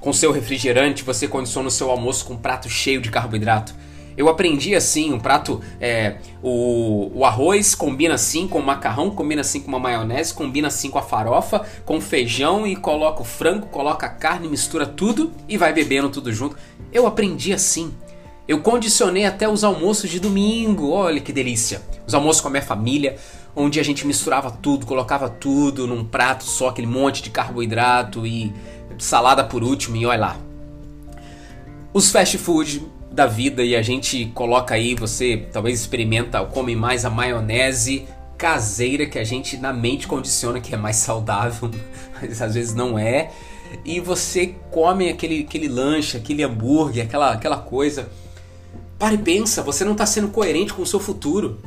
com 0.00 0.12
seu 0.12 0.30
refrigerante, 0.30 1.02
você 1.02 1.26
condiciona 1.26 1.68
o 1.68 1.70
seu 1.70 1.90
almoço 1.90 2.24
com 2.24 2.34
um 2.34 2.36
prato 2.36 2.68
cheio 2.68 3.00
de 3.00 3.10
carboidrato. 3.10 3.74
Eu 4.16 4.28
aprendi 4.28 4.74
assim, 4.74 5.12
um 5.12 5.20
prato, 5.20 5.60
é, 5.80 6.16
o, 6.42 7.10
o 7.14 7.24
arroz 7.24 7.76
combina 7.76 8.14
assim 8.14 8.48
com 8.48 8.58
o 8.58 8.62
macarrão, 8.62 9.10
combina 9.10 9.42
assim 9.42 9.60
com 9.60 9.68
uma 9.68 9.78
maionese, 9.78 10.34
combina 10.34 10.66
assim 10.66 10.90
com 10.90 10.98
a 10.98 11.02
farofa, 11.02 11.64
com 11.84 12.00
feijão 12.00 12.66
e 12.66 12.74
coloca 12.74 13.22
o 13.22 13.24
frango, 13.24 13.66
coloca 13.66 14.06
a 14.06 14.08
carne, 14.08 14.48
mistura 14.48 14.86
tudo 14.86 15.32
e 15.48 15.56
vai 15.56 15.72
bebendo 15.72 16.08
tudo 16.08 16.32
junto. 16.32 16.56
Eu 16.92 17.06
aprendi 17.06 17.52
assim. 17.52 17.94
Eu 18.48 18.60
condicionei 18.62 19.26
até 19.26 19.46
os 19.46 19.62
almoços 19.62 20.08
de 20.08 20.18
domingo, 20.18 20.88
olha 20.88 21.20
que 21.20 21.34
delícia. 21.34 21.82
Os 22.06 22.14
almoços 22.14 22.40
com 22.40 22.48
a 22.48 22.50
minha 22.50 22.62
família, 22.62 23.16
onde 23.54 23.78
a 23.78 23.82
gente 23.82 24.06
misturava 24.06 24.50
tudo, 24.50 24.86
colocava 24.86 25.28
tudo 25.28 25.86
num 25.86 26.02
prato 26.02 26.44
só, 26.44 26.68
aquele 26.68 26.86
monte 26.86 27.22
de 27.22 27.28
carboidrato 27.28 28.26
e 28.26 28.50
salada 28.98 29.44
por 29.44 29.62
último 29.62 29.96
e 29.96 30.06
olha 30.06 30.18
lá. 30.18 30.36
Os 31.92 32.10
fast 32.10 32.38
food 32.38 32.86
da 33.12 33.26
vida 33.26 33.62
e 33.62 33.76
a 33.76 33.82
gente 33.82 34.32
coloca 34.34 34.74
aí, 34.74 34.94
você 34.94 35.46
talvez 35.52 35.78
experimenta, 35.78 36.42
come 36.46 36.74
mais 36.74 37.04
a 37.04 37.10
maionese 37.10 38.06
caseira 38.38 39.04
que 39.04 39.18
a 39.18 39.24
gente 39.24 39.56
na 39.56 39.72
mente 39.72 40.06
condiciona 40.06 40.60
que 40.60 40.72
é 40.72 40.78
mais 40.78 40.96
saudável, 40.96 41.70
mas 42.18 42.40
às 42.40 42.54
vezes 42.54 42.74
não 42.74 42.98
é. 42.98 43.30
E 43.84 44.00
você 44.00 44.54
come 44.70 45.10
aquele, 45.10 45.40
aquele 45.40 45.68
lanche, 45.68 46.16
aquele 46.16 46.42
hambúrguer, 46.42 47.04
aquela, 47.04 47.32
aquela 47.32 47.58
coisa. 47.58 48.08
Para 48.98 49.14
e 49.14 49.18
pensa, 49.18 49.62
você 49.62 49.84
não 49.84 49.92
está 49.92 50.04
sendo 50.04 50.28
coerente 50.28 50.74
com 50.74 50.82
o 50.82 50.86
seu 50.86 50.98
futuro. 50.98 51.58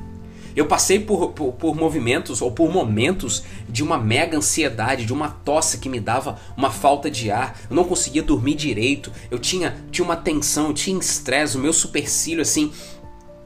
Eu 0.54 0.66
passei 0.66 1.00
por, 1.00 1.30
por, 1.30 1.54
por, 1.54 1.76
movimentos 1.76 2.42
ou 2.42 2.52
por 2.52 2.70
momentos 2.70 3.44
de 3.70 3.82
uma 3.82 3.98
mega 3.98 4.38
ansiedade, 4.38 5.06
de 5.06 5.14
uma 5.14 5.30
tosse 5.30 5.78
que 5.78 5.88
me 5.88 6.00
dava 6.00 6.38
uma 6.58 6.70
falta 6.70 7.10
de 7.10 7.32
ar. 7.32 7.58
Eu 7.70 7.76
não 7.76 7.86
conseguia 7.86 8.22
dormir 8.22 8.56
direito. 8.56 9.12
Eu 9.30 9.40
tinha, 9.40 9.78
tinha 9.90 10.04
uma 10.04 10.18
tensão, 10.18 10.68
eu 10.68 10.74
tinha 10.74 11.00
estresse. 11.00 11.56
O 11.56 11.62
meu 11.62 11.72
supercílio, 11.72 12.42
assim, 12.42 12.72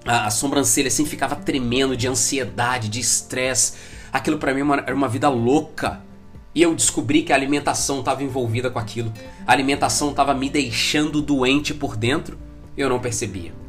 a, 0.03 0.25
a 0.25 0.31
sobrancelha, 0.31 0.87
assim, 0.87 1.05
ficava 1.05 1.35
tremendo 1.35 1.95
de 1.95 2.07
ansiedade, 2.07 2.89
de 2.89 2.99
estresse. 2.99 3.73
Aquilo 4.11 4.39
para 4.39 4.51
mim 4.53 4.61
era 4.85 4.95
uma 4.95 5.07
vida 5.07 5.29
louca. 5.29 6.01
E 6.55 6.61
eu 6.61 6.73
descobri 6.73 7.21
que 7.21 7.31
a 7.31 7.35
alimentação 7.35 7.99
estava 7.99 8.23
envolvida 8.23 8.71
com 8.71 8.79
aquilo. 8.79 9.13
A 9.45 9.51
alimentação 9.51 10.09
estava 10.09 10.33
me 10.33 10.49
deixando 10.49 11.21
doente 11.21 11.71
por 11.71 11.95
dentro. 11.95 12.39
Eu 12.75 12.89
não 12.89 12.99
percebia. 12.99 13.64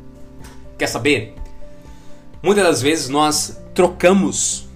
Quer 0.79 0.87
saber? 0.87 1.35
Muitas 2.43 2.65
das 2.65 2.83
vezes 2.83 3.09
nós 3.09 3.61
trocamos 3.75 4.69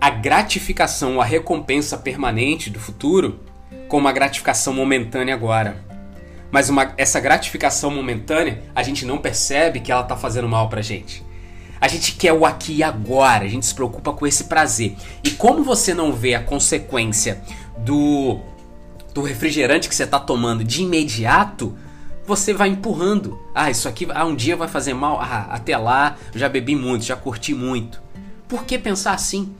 a 0.00 0.10
gratificação, 0.10 1.20
a 1.20 1.24
recompensa 1.24 1.96
permanente 1.96 2.70
do 2.70 2.80
futuro 2.80 3.40
com 3.88 3.98
uma 3.98 4.10
gratificação 4.10 4.72
momentânea 4.74 5.34
agora. 5.34 5.84
Mas 6.50 6.68
uma, 6.68 6.92
essa 6.96 7.20
gratificação 7.20 7.90
momentânea, 7.90 8.62
a 8.74 8.82
gente 8.82 9.06
não 9.06 9.18
percebe 9.18 9.80
que 9.80 9.92
ela 9.92 10.02
está 10.02 10.16
fazendo 10.16 10.48
mal 10.48 10.68
pra 10.68 10.82
gente. 10.82 11.22
A 11.80 11.88
gente 11.88 12.12
quer 12.12 12.32
o 12.32 12.46
aqui 12.46 12.76
e 12.76 12.82
agora, 12.82 13.44
a 13.44 13.48
gente 13.48 13.66
se 13.66 13.74
preocupa 13.74 14.12
com 14.12 14.26
esse 14.26 14.44
prazer. 14.44 14.96
E 15.22 15.30
como 15.30 15.64
você 15.64 15.92
não 15.92 16.12
vê 16.12 16.34
a 16.34 16.42
consequência 16.42 17.42
do, 17.78 18.40
do 19.12 19.22
refrigerante 19.22 19.88
que 19.88 19.94
você 19.94 20.04
está 20.04 20.20
tomando 20.20 20.62
de 20.62 20.82
imediato, 20.82 21.76
você 22.26 22.52
vai 22.52 22.68
empurrando. 22.68 23.40
Ah, 23.54 23.70
isso 23.70 23.88
aqui 23.88 24.06
ah, 24.14 24.24
um 24.24 24.34
dia 24.34 24.56
vai 24.56 24.68
fazer 24.68 24.94
mal. 24.94 25.20
Ah, 25.20 25.48
até 25.50 25.76
lá 25.76 26.16
já 26.34 26.48
bebi 26.48 26.76
muito, 26.76 27.04
já 27.04 27.16
curti 27.16 27.54
muito. 27.54 28.02
Por 28.48 28.64
que 28.64 28.78
pensar 28.78 29.14
assim? 29.14 29.54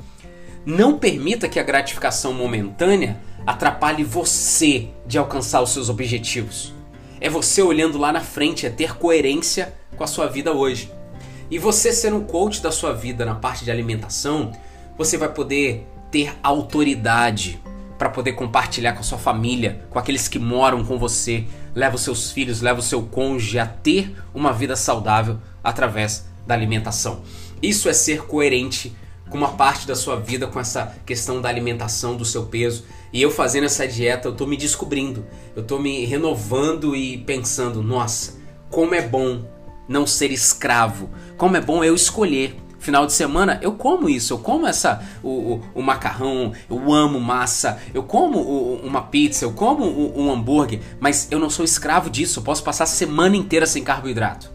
Não 0.65 0.99
permita 0.99 1.49
que 1.49 1.59
a 1.59 1.63
gratificação 1.63 2.33
momentânea 2.33 3.19
atrapalhe 3.47 4.05
você 4.05 4.89
de 5.07 5.19
alcançar 5.19 5.61
os 5.61 5.71
seus 5.71 5.89
objetivos. 5.89 6.73
É 7.21 7.29
você 7.29 7.63
olhando 7.63 7.99
lá 7.99 8.13
na 8.13 8.21
frente, 8.21 8.67
é 8.67 8.71
ter 8.71 8.97
coerência 8.97 9.75
com 9.97 10.05
a 10.05 10.07
sua 10.07 10.27
vida 10.27 10.53
hoje. 10.53 10.91
E 11.51 11.59
você 11.59 11.93
sendo 11.93 12.17
um 12.17 12.25
coach 12.25 12.63
da 12.63 12.71
sua 12.71 12.93
vida 12.93 13.25
na 13.25 13.35
parte 13.35 13.65
de 13.65 13.71
alimentação, 13.71 14.53
você 14.97 15.17
vai 15.17 15.29
poder 15.29 15.87
ter 16.11 16.35
autoridade 16.43 17.61
para 17.99 18.09
poder 18.09 18.33
compartilhar 18.33 18.93
com 18.93 19.01
a 19.01 19.05
sua 19.05 19.19
família, 19.19 19.85
com 19.91 19.99
aqueles 19.99 20.29
que 20.29 20.39
moram 20.39 20.85
com 20.85 20.99
você, 20.99 21.45
leva 21.75 21.97
os 21.97 22.03
seus 22.03 22.31
filhos, 22.31 22.61
leva 22.61 22.81
o 22.81 22.83
seu 22.83 23.03
cônjuge 23.03 23.59
a 23.59 23.67
ter 23.67 24.15
uma 24.35 24.53
vida 24.53 24.77
saudável 24.77 25.39
através 25.63 26.27
da 26.47 26.55
alimentação. 26.55 27.23
Isso 27.63 27.89
é 27.89 27.93
ser 27.93 28.23
coerente 28.23 28.95
com 29.31 29.39
uma 29.39 29.53
parte 29.53 29.87
da 29.87 29.97
sua 29.97 30.17
vida 30.17 30.47
com 30.47 30.61
essa 30.61 30.95
questão 31.07 31.41
da 31.41 31.49
alimentação, 31.49 32.17
do 32.17 32.25
seu 32.25 32.45
peso. 32.45 32.85
E 33.13 33.23
eu 33.23 33.31
fazendo 33.31 33.65
essa 33.65 33.89
dieta, 33.89 34.29
eu 34.29 34.35
tô 34.35 34.47
me 34.47 34.57
descobrindo, 34.57 35.25
eu 35.57 35.63
tô 35.63 35.79
me 35.79 36.05
renovando 36.05 36.95
e 36.95 37.19
pensando, 37.19 37.83
nossa, 37.83 38.35
como 38.69 38.95
é 38.95 39.01
bom 39.01 39.43
não 39.89 40.07
ser 40.07 40.31
escravo, 40.31 41.09
como 41.37 41.57
é 41.57 41.61
bom 41.61 41.83
eu 41.83 41.95
escolher 41.95 42.57
final 42.83 43.07
de 43.07 43.13
semana, 43.13 43.61
eu 43.63 43.73
como 43.73 44.09
isso, 44.09 44.35
eu 44.35 44.39
como 44.39 44.67
essa 44.67 45.03
o, 45.23 45.29
o, 45.29 45.63
o 45.77 45.83
macarrão, 45.83 46.53
eu 46.69 46.93
amo 46.93 47.21
massa, 47.21 47.81
eu 47.95 48.03
como 48.03 48.41
o, 48.41 48.81
uma 48.85 49.03
pizza, 49.03 49.45
eu 49.45 49.53
como 49.53 49.85
um 50.19 50.31
hambúrguer, 50.33 50.81
mas 50.99 51.29
eu 51.31 51.39
não 51.39 51.49
sou 51.49 51.65
escravo 51.65 52.11
disso, 52.11 52.41
eu 52.41 52.43
posso 52.43 52.65
passar 52.65 52.85
a 52.85 52.89
semana 52.89 53.37
inteira 53.37 53.67
sem 53.67 53.85
carboidrato. 53.85 54.51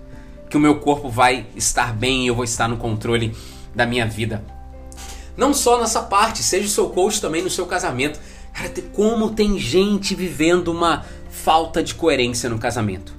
Que 0.49 0.57
o 0.57 0.59
meu 0.59 0.79
corpo 0.79 1.09
vai 1.09 1.47
estar 1.55 1.93
bem 1.93 2.25
e 2.25 2.27
eu 2.27 2.35
vou 2.35 2.43
estar 2.43 2.67
no 2.67 2.77
controle 2.77 3.33
da 3.73 3.85
minha 3.85 4.05
vida. 4.05 4.43
Não 5.37 5.53
só 5.53 5.79
nessa 5.79 6.01
parte, 6.01 6.43
seja 6.43 6.65
o 6.65 6.69
seu 6.69 6.89
coach 6.89 7.21
também 7.21 7.41
no 7.41 7.49
seu 7.49 7.65
casamento. 7.65 8.19
Cara, 8.53 8.71
como 8.93 9.29
tem 9.29 9.57
gente 9.57 10.15
vivendo 10.15 10.69
uma 10.69 11.05
falta 11.29 11.81
de 11.81 11.95
coerência 11.95 12.49
no 12.49 12.57
casamento 12.57 13.17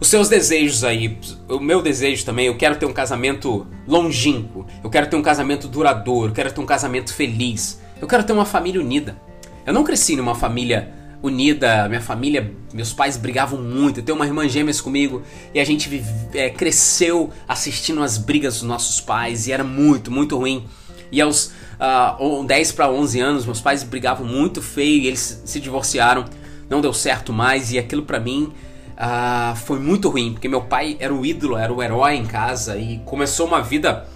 os 0.00 0.08
seus 0.08 0.28
desejos 0.28 0.84
aí, 0.84 1.18
o 1.48 1.58
meu 1.60 1.80
desejo 1.80 2.24
também, 2.24 2.46
eu 2.46 2.56
quero 2.56 2.76
ter 2.76 2.86
um 2.86 2.92
casamento 2.92 3.66
longínquo, 3.86 4.66
eu 4.82 4.90
quero 4.90 5.08
ter 5.08 5.16
um 5.16 5.22
casamento 5.22 5.68
duradouro, 5.68 6.30
eu 6.30 6.34
quero 6.34 6.52
ter 6.52 6.60
um 6.60 6.66
casamento 6.66 7.14
feliz, 7.14 7.80
eu 8.00 8.08
quero 8.08 8.24
ter 8.24 8.32
uma 8.32 8.44
família 8.44 8.80
unida. 8.80 9.16
Eu 9.64 9.72
não 9.72 9.84
cresci 9.84 10.16
numa 10.16 10.34
família 10.34 10.92
unida, 11.22 11.88
minha 11.88 12.02
família, 12.02 12.52
meus 12.72 12.92
pais 12.92 13.16
brigavam 13.16 13.58
muito, 13.58 14.00
eu 14.00 14.04
tenho 14.04 14.16
uma 14.16 14.26
irmã 14.26 14.46
gêmeas 14.46 14.78
comigo 14.78 15.22
e 15.54 15.60
a 15.60 15.64
gente 15.64 15.88
vive, 15.88 16.12
é, 16.34 16.50
cresceu 16.50 17.30
assistindo 17.48 18.02
as 18.02 18.18
brigas 18.18 18.54
dos 18.54 18.64
nossos 18.64 19.00
pais 19.00 19.46
e 19.46 19.52
era 19.52 19.64
muito, 19.64 20.10
muito 20.10 20.36
ruim. 20.36 20.66
E 21.10 21.20
aos 21.20 21.52
uh, 21.80 22.44
10 22.44 22.72
para 22.72 22.90
11 22.90 23.20
anos, 23.20 23.46
meus 23.46 23.60
pais 23.60 23.82
brigavam 23.82 24.26
muito 24.26 24.60
feio 24.60 25.02
e 25.02 25.06
eles 25.06 25.42
se 25.46 25.60
divorciaram, 25.60 26.26
não 26.68 26.82
deu 26.82 26.92
certo 26.92 27.32
mais 27.32 27.72
e 27.72 27.78
aquilo 27.78 28.02
para 28.02 28.20
mim 28.20 28.52
ah, 28.96 29.54
foi 29.56 29.78
muito 29.78 30.08
ruim, 30.08 30.32
porque 30.32 30.48
meu 30.48 30.62
pai 30.62 30.96
era 31.00 31.12
o 31.12 31.24
ídolo, 31.26 31.56
era 31.56 31.72
o 31.72 31.82
herói 31.82 32.14
em 32.14 32.26
casa 32.26 32.76
e 32.76 32.98
começou 33.04 33.46
uma 33.46 33.60
vida 33.60 34.06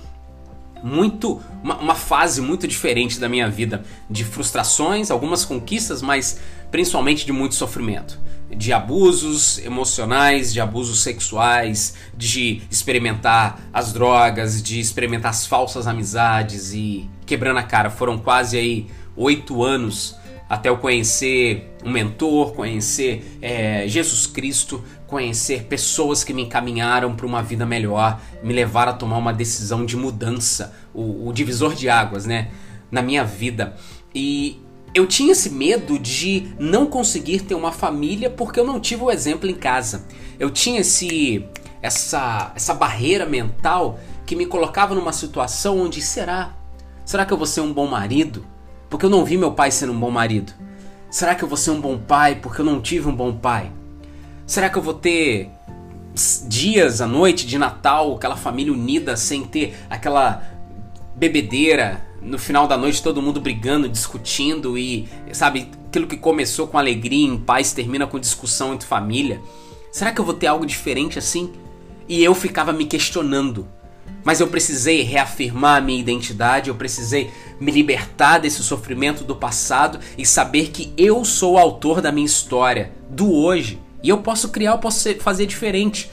muito 0.83 1.41
uma, 1.63 1.77
uma, 1.79 1.95
fase 1.95 2.41
muito 2.41 2.69
diferente 2.69 3.19
da 3.19 3.29
minha 3.29 3.49
vida 3.49 3.83
de 4.09 4.25
frustrações, 4.25 5.11
algumas 5.11 5.45
conquistas, 5.45 6.01
mas 6.01 6.41
principalmente 6.71 7.27
de 7.27 7.33
muito 7.33 7.55
sofrimento. 7.55 8.21
de 8.51 8.73
abusos 8.73 9.59
emocionais, 9.59 10.55
de 10.55 10.61
abusos 10.61 11.03
sexuais, 11.03 11.95
de 12.17 12.63
experimentar 12.71 13.61
as 13.71 13.93
drogas, 13.93 14.63
de 14.63 14.81
experimentar 14.81 15.33
as 15.33 15.47
falsas 15.47 15.87
amizades 15.87 16.73
e 16.73 17.07
quebrando 17.27 17.59
a 17.59 17.63
cara. 17.63 17.91
Foram 17.91 18.17
quase 18.17 18.57
aí 18.57 18.87
oito 19.15 19.63
anos 19.63 20.17
até 20.49 20.69
eu 20.69 20.79
conhecer 20.79 21.75
um 21.85 21.91
mentor, 21.91 22.53
conhecer 22.53 23.39
é, 23.43 23.87
Jesus 23.87 24.27
Cristo, 24.27 24.83
conhecer 25.07 25.65
pessoas 25.65 26.25
que 26.25 26.33
me 26.33 26.43
encaminharam 26.43 27.15
para 27.15 27.27
uma 27.27 27.43
vida 27.43 27.67
melhor, 27.67 28.21
me 28.43 28.55
levaram 28.55 28.93
a 28.93 28.95
tomar 28.95 29.19
uma 29.19 29.33
decisão 29.33 29.85
de 29.85 29.97
mudança, 29.97 30.75
o, 30.95 31.29
o 31.29 31.33
divisor 31.33 31.75
de 31.75 31.89
águas, 31.89 32.25
né, 32.25 32.51
na 32.91 33.03
minha 33.03 33.25
vida. 33.25 33.77
E 34.15 34.61
eu 34.95 35.07
tinha 35.07 35.33
esse 35.33 35.51
medo 35.51 35.99
de 35.99 36.49
não 36.59 36.87
conseguir 36.87 37.41
ter 37.41 37.55
uma 37.55 37.73
família 37.73 38.31
porque 38.31 38.59
eu 38.59 38.65
não 38.65 38.81
tive 38.81 39.03
o 39.03 39.11
exemplo 39.11 39.49
em 39.49 39.55
casa. 39.55 40.07
Eu 40.39 40.51
tinha 40.51 40.81
esse 40.81 41.45
essa 41.81 42.53
essa 42.57 42.75
barreira 42.75 43.25
mental 43.25 44.01
que 44.27 44.35
me 44.35 44.47
colocava 44.47 44.95
numa 44.95 45.13
situação 45.13 45.79
onde 45.81 46.01
será? 46.01 46.57
Será 47.05 47.25
que 47.25 47.33
eu 47.33 47.37
vou 47.37 47.47
ser 47.47 47.61
um 47.61 47.73
bom 47.73 47.87
marido? 47.87 48.45
Porque 48.89 49.07
eu 49.07 49.11
não 49.11 49.25
vi 49.25 49.37
meu 49.37 49.53
pai 49.53 49.71
sendo 49.71 49.93
um 49.93 50.01
bom 50.01 50.11
marido. 50.11 50.53
Será 51.11 51.35
que 51.35 51.43
eu 51.43 51.49
vou 51.49 51.57
ser 51.57 51.71
um 51.71 51.81
bom 51.81 51.99
pai 51.99 52.37
porque 52.37 52.61
eu 52.61 52.65
não 52.65 52.81
tive 52.81 53.09
um 53.09 53.15
bom 53.15 53.33
pai? 53.35 53.71
Será 54.47 54.69
que 54.69 54.77
eu 54.77 54.83
vou 54.83 54.95
ter 54.95 55.51
dias 56.47 57.01
à 57.01 57.07
noite 57.07 57.47
de 57.47 57.59
Natal, 57.59 58.17
aquela 58.17 58.37
família 58.37 58.73
unida 58.73 59.17
sem 59.17 59.45
ter 59.45 59.77
aquela 59.89 60.43
bebedeira, 61.15 62.05
no 62.21 62.39
final 62.39 62.67
da 62.67 62.77
noite 62.77 63.03
todo 63.03 63.23
mundo 63.23 63.41
brigando, 63.41 63.89
discutindo 63.89 64.77
e, 64.77 65.09
sabe, 65.33 65.71
aquilo 65.87 66.07
que 66.07 66.17
começou 66.17 66.67
com 66.67 66.79
alegria, 66.79 67.27
em 67.27 67.39
paz, 67.39 67.73
termina 67.73 68.07
com 68.07 68.19
discussão 68.19 68.75
entre 68.75 68.87
família. 68.87 69.41
Será 69.93 70.13
que 70.13 70.21
eu 70.21 70.25
vou 70.25 70.35
ter 70.35 70.47
algo 70.47 70.67
diferente 70.67 71.19
assim? 71.19 71.53
E 72.09 72.23
eu 72.23 72.35
ficava 72.35 72.73
me 72.73 72.85
questionando. 72.85 73.67
Mas 74.25 74.41
eu 74.41 74.49
precisei 74.49 75.03
reafirmar 75.03 75.79
a 75.79 75.81
minha 75.81 76.01
identidade, 76.01 76.69
eu 76.69 76.75
precisei 76.75 77.31
me 77.61 77.73
libertar 77.73 78.39
desse 78.39 78.63
sofrimento 78.63 79.25
do 79.25 79.35
passado 79.35 79.99
e 80.17 80.27
saber 80.27 80.71
que 80.71 80.93
eu 80.97 81.25
sou 81.25 81.55
o 81.55 81.59
autor 81.59 82.01
da 82.01 82.13
minha 82.13 82.27
história, 82.27 82.93
do 83.09 83.33
hoje. 83.33 83.81
E 84.03 84.09
eu 84.09 84.19
posso 84.19 84.51
criar, 84.51 84.73
eu 84.73 84.79
posso 84.79 85.15
fazer 85.21 85.47
diferente. 85.47 86.11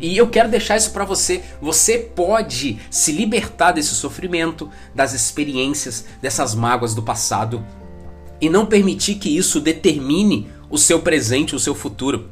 E 0.00 0.16
eu 0.16 0.28
quero 0.28 0.48
deixar 0.48 0.76
isso 0.76 0.90
para 0.90 1.04
você. 1.04 1.42
Você 1.60 1.98
pode 1.98 2.78
se 2.90 3.12
libertar 3.12 3.72
desse 3.72 3.94
sofrimento, 3.94 4.68
das 4.94 5.12
experiências, 5.12 6.04
dessas 6.20 6.54
mágoas 6.54 6.94
do 6.94 7.02
passado 7.02 7.64
e 8.40 8.48
não 8.50 8.66
permitir 8.66 9.14
que 9.14 9.34
isso 9.34 9.60
determine 9.60 10.48
o 10.68 10.76
seu 10.76 11.00
presente, 11.00 11.54
o 11.54 11.58
seu 11.58 11.74
futuro. 11.74 12.28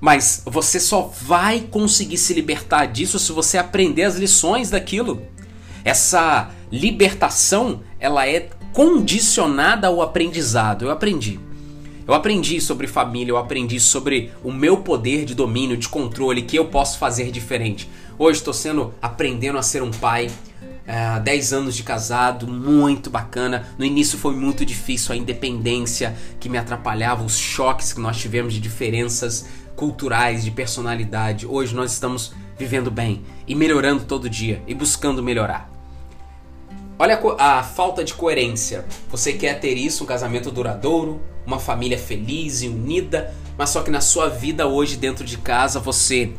Mas 0.00 0.42
você 0.44 0.78
só 0.78 1.12
vai 1.22 1.60
conseguir 1.60 2.18
se 2.18 2.32
libertar 2.32 2.86
disso 2.86 3.18
se 3.18 3.32
você 3.32 3.58
aprender 3.58 4.04
as 4.04 4.16
lições 4.16 4.70
daquilo. 4.70 5.22
Essa 5.84 6.50
libertação, 6.70 7.82
ela 7.98 8.28
é 8.28 8.48
condicionada 8.72 9.88
ao 9.88 10.00
aprendizado. 10.00 10.84
Eu 10.84 10.90
aprendi. 10.90 11.40
Eu 12.06 12.14
aprendi 12.14 12.60
sobre 12.60 12.86
família, 12.86 13.32
eu 13.32 13.36
aprendi 13.36 13.78
sobre 13.78 14.32
o 14.42 14.50
meu 14.50 14.78
poder 14.78 15.26
de 15.26 15.34
domínio, 15.34 15.76
de 15.76 15.88
controle, 15.88 16.42
que 16.42 16.56
eu 16.56 16.64
posso 16.64 16.98
fazer 16.98 17.30
diferente. 17.30 17.88
Hoje 18.18 18.38
estou 18.38 18.54
sendo 18.54 18.94
aprendendo 19.02 19.58
a 19.58 19.62
ser 19.62 19.82
um 19.82 19.90
pai. 19.90 20.30
É, 20.86 21.20
10 21.20 21.52
anos 21.52 21.76
de 21.76 21.82
casado, 21.82 22.48
muito 22.48 23.10
bacana. 23.10 23.68
No 23.76 23.84
início 23.84 24.16
foi 24.16 24.34
muito 24.34 24.64
difícil 24.64 25.12
a 25.12 25.16
independência 25.18 26.16
que 26.40 26.48
me 26.48 26.56
atrapalhava, 26.56 27.22
os 27.22 27.36
choques 27.36 27.92
que 27.92 28.00
nós 28.00 28.16
tivemos 28.16 28.54
de 28.54 28.60
diferenças 28.60 29.44
culturais, 29.78 30.42
de 30.42 30.50
personalidade. 30.50 31.46
Hoje 31.46 31.72
nós 31.72 31.92
estamos 31.92 32.32
vivendo 32.58 32.90
bem 32.90 33.22
e 33.46 33.54
melhorando 33.54 34.04
todo 34.04 34.28
dia 34.28 34.60
e 34.66 34.74
buscando 34.74 35.22
melhorar. 35.22 35.70
Olha 36.98 37.16
a, 37.38 37.60
a 37.60 37.62
falta 37.62 38.02
de 38.02 38.12
coerência. 38.12 38.84
Você 39.08 39.34
quer 39.34 39.60
ter 39.60 39.74
isso, 39.74 40.02
um 40.02 40.06
casamento 40.06 40.50
duradouro, 40.50 41.22
uma 41.46 41.60
família 41.60 41.96
feliz 41.96 42.60
e 42.62 42.68
unida, 42.68 43.32
mas 43.56 43.70
só 43.70 43.80
que 43.82 43.90
na 43.90 44.00
sua 44.00 44.28
vida 44.28 44.66
hoje 44.66 44.96
dentro 44.96 45.24
de 45.24 45.38
casa 45.38 45.78
você, 45.78 46.32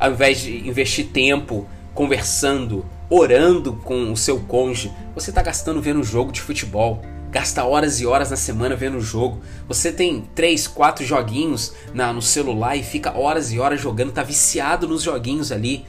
ao 0.00 0.12
invés 0.12 0.40
de 0.40 0.66
investir 0.66 1.08
tempo 1.08 1.68
conversando, 1.94 2.82
orando 3.10 3.74
com 3.74 4.10
o 4.10 4.16
seu 4.16 4.40
cônjuge, 4.40 4.90
você 5.14 5.28
está 5.28 5.42
gastando 5.42 5.82
vendo 5.82 6.02
jogo 6.02 6.32
de 6.32 6.40
futebol. 6.40 7.02
Gasta 7.36 7.62
horas 7.64 8.00
e 8.00 8.06
horas 8.06 8.30
na 8.30 8.36
semana 8.36 8.74
vendo 8.74 8.96
o 8.96 9.02
jogo. 9.02 9.42
Você 9.68 9.92
tem 9.92 10.26
três, 10.34 10.66
quatro 10.66 11.04
joguinhos 11.04 11.74
na, 11.92 12.10
no 12.10 12.22
celular 12.22 12.76
e 12.76 12.82
fica 12.82 13.14
horas 13.14 13.52
e 13.52 13.58
horas 13.58 13.78
jogando, 13.78 14.10
tá 14.10 14.22
viciado 14.22 14.88
nos 14.88 15.02
joguinhos 15.02 15.52
ali 15.52 15.84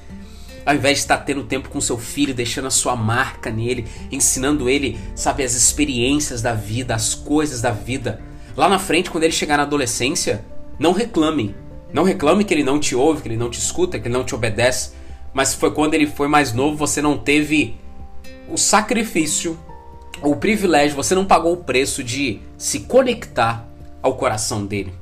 ao 0.66 0.76
invés 0.76 0.98
de 0.98 1.04
estar 1.04 1.20
tendo 1.20 1.46
tempo 1.46 1.70
com 1.70 1.80
seu 1.80 1.98
filho, 1.98 2.34
deixando 2.34 2.68
a 2.68 2.70
sua 2.70 2.98
marca 2.98 3.50
nele, 3.50 3.88
ensinando 4.12 4.70
ele, 4.70 5.00
sabe, 5.16 5.42
as 5.42 5.54
experiências 5.54 6.42
da 6.42 6.54
vida, 6.54 6.94
as 6.94 7.16
coisas 7.16 7.62
da 7.62 7.72
vida. 7.72 8.20
Lá 8.54 8.68
na 8.68 8.78
frente, 8.78 9.10
quando 9.10 9.24
ele 9.24 9.32
chegar 9.32 9.56
na 9.56 9.64
adolescência, 9.64 10.44
não 10.78 10.92
reclame. 10.92 11.56
Não 11.94 12.04
reclame 12.04 12.44
que 12.44 12.54
ele 12.54 12.64
não 12.66 12.78
te 12.78 12.94
ouve, 12.94 13.22
que 13.22 13.30
ele 13.30 13.38
não 13.38 13.50
te 13.50 13.58
escuta, 13.58 13.98
que 13.98 14.10
ele 14.10 14.14
não 14.14 14.26
te 14.26 14.36
obedece. 14.36 14.92
Mas 15.34 15.54
foi 15.54 15.72
quando 15.72 15.94
ele 15.94 16.08
foi 16.08 16.28
mais 16.28 16.52
novo, 16.52 16.76
você 16.76 17.02
não 17.02 17.18
teve 17.18 17.78
o 18.50 18.58
sacrifício, 18.58 19.58
o 20.22 20.36
privilégio, 20.36 20.96
você 20.96 21.14
não 21.14 21.26
pagou 21.26 21.54
o 21.54 21.58
preço 21.58 22.04
de 22.04 22.40
se 22.58 22.82
conectar 22.82 23.66
ao 24.02 24.16
coração 24.16 24.66
dele. 24.66 24.94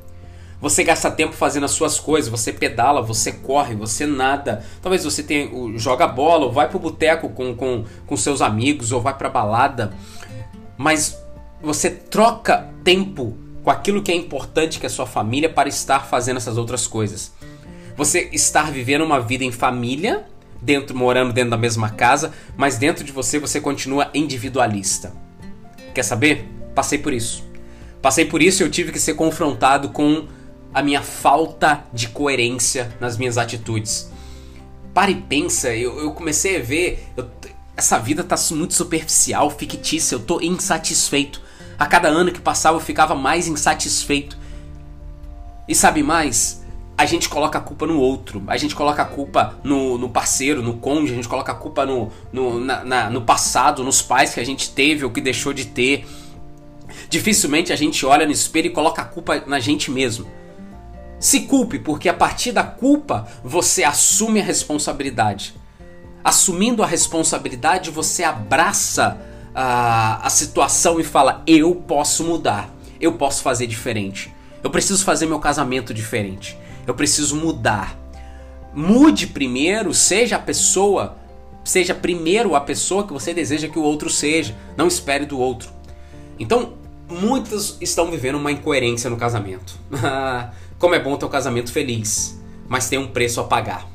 Você 0.62 0.84
gasta 0.84 1.12
tempo 1.12 1.34
fazendo 1.34 1.66
as 1.66 1.72
suas 1.72 2.00
coisas, 2.00 2.30
você 2.30 2.52
pedala, 2.52 3.02
você 3.02 3.32
corre, 3.32 3.76
você 3.76 4.06
nada. 4.06 4.64
Talvez 4.82 5.04
você 5.04 5.22
tenha, 5.22 5.50
joga 5.78 6.08
bola, 6.08 6.46
ou 6.46 6.52
vai 6.52 6.68
pro 6.70 6.80
boteco 6.80 7.30
com, 7.30 7.56
com, 7.56 7.84
com 8.06 8.18
seus 8.18 8.42
amigos, 8.42 8.92
ou 8.92 9.02
vai 9.02 9.14
pra 9.16 9.30
balada. 9.30 9.94
Mas 10.78 11.18
você 11.62 11.90
troca 11.90 12.70
tempo 12.84 13.38
com 13.64 13.70
aquilo 13.70 14.02
que 14.02 14.12
é 14.12 14.16
importante 14.16 14.80
que 14.80 14.86
é 14.86 14.88
a 14.88 14.92
sua 14.92 15.06
família 15.06 15.50
para 15.50 15.68
estar 15.68 16.06
fazendo 16.06 16.38
essas 16.38 16.58
outras 16.58 16.88
coisas. 16.88 17.34
Você 17.98 18.30
estar 18.32 18.72
vivendo 18.72 19.04
uma 19.04 19.20
vida 19.20 19.44
em 19.44 19.52
família, 19.52 20.26
dentro 20.66 20.98
morando 20.98 21.32
dentro 21.32 21.52
da 21.52 21.58
mesma 21.58 21.90
casa, 21.92 22.34
mas 22.58 22.78
dentro 22.78 23.04
de 23.04 23.12
você 23.12 23.38
você 23.38 23.62
continua 23.62 24.10
individualista. 24.14 25.14
Quer 25.94 26.04
saber? 26.04 26.50
Passei 26.74 26.98
por 26.98 27.14
isso. 27.14 27.46
Passei 28.02 28.26
por 28.26 28.42
isso 28.42 28.62
e 28.62 28.66
eu 28.66 28.72
tive 28.72 28.92
que 28.92 29.00
ser 29.00 29.14
confrontado 29.14 29.90
com 29.90 30.28
a 30.74 30.82
minha 30.82 31.02
falta 31.02 31.86
de 31.94 32.10
coerência 32.10 32.96
nas 33.00 33.18
minhas 33.18 33.38
atitudes. 33.38 34.12
Para 34.94 35.12
e 35.12 35.16
pensa, 35.16 35.74
eu, 35.74 36.00
eu 36.00 36.12
comecei 36.12 36.58
a 36.58 36.64
ver, 36.64 37.08
eu, 37.16 37.30
essa 37.78 37.98
vida 38.00 38.24
tá 38.24 38.36
muito 38.52 38.74
superficial, 38.74 39.50
fictícia, 39.52 40.16
eu 40.16 40.20
tô 40.20 40.42
insatisfeito. 40.42 41.42
A 41.78 41.86
cada 41.86 42.08
ano 42.08 42.32
que 42.32 42.40
passava 42.40 42.78
eu 42.78 42.82
ficava 42.82 43.14
mais 43.14 43.48
insatisfeito. 43.48 44.38
E 45.68 45.76
sabe 45.76 46.02
mais? 46.02 46.65
A 46.98 47.06
gente 47.06 47.28
coloca 47.28 47.58
a 47.58 47.62
culpa 47.62 47.86
no 47.86 48.00
outro, 48.00 48.42
a 48.48 48.56
gente 48.56 48.74
coloca 48.74 49.02
a 49.02 49.06
culpa 49.06 49.58
no, 49.64 49.98
no 49.98 50.10
parceiro, 50.10 50.62
no 50.62 50.76
cônjuge, 50.76 51.12
a 51.12 51.16
gente 51.16 51.28
coloca 51.28 51.52
a 51.52 51.56
culpa 51.56 51.86
no, 51.86 52.10
no, 52.32 52.60
na, 52.60 52.86
na, 52.86 53.10
no 53.10 53.22
passado, 53.22 53.84
nos 53.84 54.02
pais 54.02 54.34
que 54.34 54.40
a 54.40 54.46
gente 54.46 54.70
teve 54.70 55.04
ou 55.04 55.12
que 55.12 55.20
deixou 55.20 55.52
de 55.52 55.66
ter. 55.66 56.08
Dificilmente 57.10 57.74
a 57.74 57.76
gente 57.76 58.06
olha 58.06 58.26
no 58.26 58.32
espelho 58.32 58.68
e 58.68 58.70
coloca 58.70 59.02
a 59.02 59.06
culpa 59.06 59.44
na 59.46 59.60
gente 59.60 59.92
mesmo. 59.92 60.26
Se 61.20 61.42
culpe, 61.42 61.80
porque 61.80 62.08
a 62.08 62.14
partir 62.14 62.52
da 62.52 62.64
culpa 62.64 63.28
você 63.44 63.84
assume 63.84 64.40
a 64.40 64.44
responsabilidade. 64.44 65.54
Assumindo 66.24 66.82
a 66.82 66.88
responsabilidade, 66.88 67.92
você 67.92 68.24
abraça 68.24 69.20
a, 69.54 70.26
a 70.26 70.30
situação 70.30 71.00
e 71.00 71.04
fala: 71.04 71.44
eu 71.46 71.76
posso 71.76 72.24
mudar, 72.24 72.70
eu 73.00 73.14
posso 73.14 73.42
fazer 73.42 73.68
diferente. 73.68 74.34
Eu 74.64 74.70
preciso 74.70 75.04
fazer 75.04 75.26
meu 75.26 75.40
casamento 75.40 75.94
diferente. 75.94 76.58
Eu 76.86 76.94
preciso 76.94 77.36
mudar. 77.36 77.98
Mude 78.74 79.28
primeiro, 79.28 79.94
seja 79.94 80.36
a 80.36 80.40
pessoa, 80.40 81.18
seja 81.64 81.96
primeiro 81.96 82.56
a 82.56 82.62
pessoa 82.62 83.06
que 83.06 83.14
você 83.14 83.34
deseja 83.34 83.68
que 83.68 83.80
o 83.80 83.84
outro 83.84 84.10
seja. 84.10 84.56
Não 84.76 84.88
espere 84.88 85.26
do 85.26 85.40
outro. 85.40 85.70
Então, 86.38 86.74
muitos 87.10 87.78
estão 87.80 88.12
vivendo 88.12 88.36
uma 88.36 88.52
incoerência 88.52 89.10
no 89.10 89.18
casamento. 89.18 89.80
Como 90.78 90.94
é 90.94 91.00
bom 91.00 91.16
ter 91.16 91.26
um 91.26 91.30
casamento 91.30 91.72
feliz, 91.72 92.40
mas 92.68 92.90
tem 92.90 93.00
um 93.00 93.08
preço 93.08 93.40
a 93.40 93.46
pagar. 93.46 93.88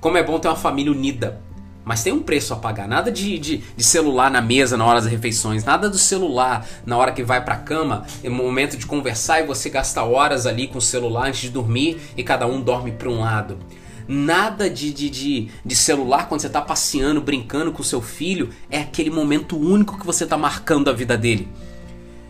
Como 0.00 0.16
é 0.16 0.22
bom 0.22 0.38
ter 0.38 0.48
uma 0.48 0.56
família 0.56 0.92
unida, 0.92 1.40
mas 1.84 2.02
tem 2.02 2.12
um 2.12 2.22
preço 2.22 2.54
a 2.54 2.56
pagar. 2.56 2.86
Nada 2.88 3.10
de, 3.10 3.38
de, 3.38 3.56
de, 3.76 3.84
celular 3.84 4.30
na 4.30 4.40
mesa 4.40 4.76
na 4.76 4.84
hora 4.84 5.00
das 5.00 5.10
refeições, 5.10 5.64
nada 5.64 5.88
do 5.88 5.98
celular 5.98 6.66
na 6.86 6.96
hora 6.96 7.12
que 7.12 7.22
vai 7.22 7.44
pra 7.44 7.56
cama, 7.56 8.06
é 8.22 8.28
momento 8.28 8.76
de 8.76 8.86
conversar 8.86 9.40
e 9.40 9.46
você 9.46 9.68
gasta 9.68 10.02
horas 10.02 10.46
ali 10.46 10.68
com 10.68 10.78
o 10.78 10.82
celular 10.82 11.28
antes 11.28 11.40
de 11.40 11.50
dormir 11.50 12.00
e 12.16 12.22
cada 12.22 12.46
um 12.46 12.60
dorme 12.60 12.92
para 12.92 13.08
um 13.08 13.20
lado. 13.20 13.58
Nada 14.06 14.68
de, 14.68 14.92
de, 14.92 15.08
de, 15.08 15.48
de 15.64 15.76
celular 15.76 16.28
quando 16.28 16.40
você 16.40 16.48
está 16.48 16.60
passeando, 16.60 17.20
brincando 17.20 17.72
com 17.72 17.82
seu 17.82 18.02
filho, 18.02 18.50
é 18.68 18.80
aquele 18.80 19.10
momento 19.10 19.56
único 19.56 19.98
que 19.98 20.04
você 20.04 20.24
está 20.24 20.36
marcando 20.36 20.90
a 20.90 20.92
vida 20.92 21.16
dele. 21.16 21.48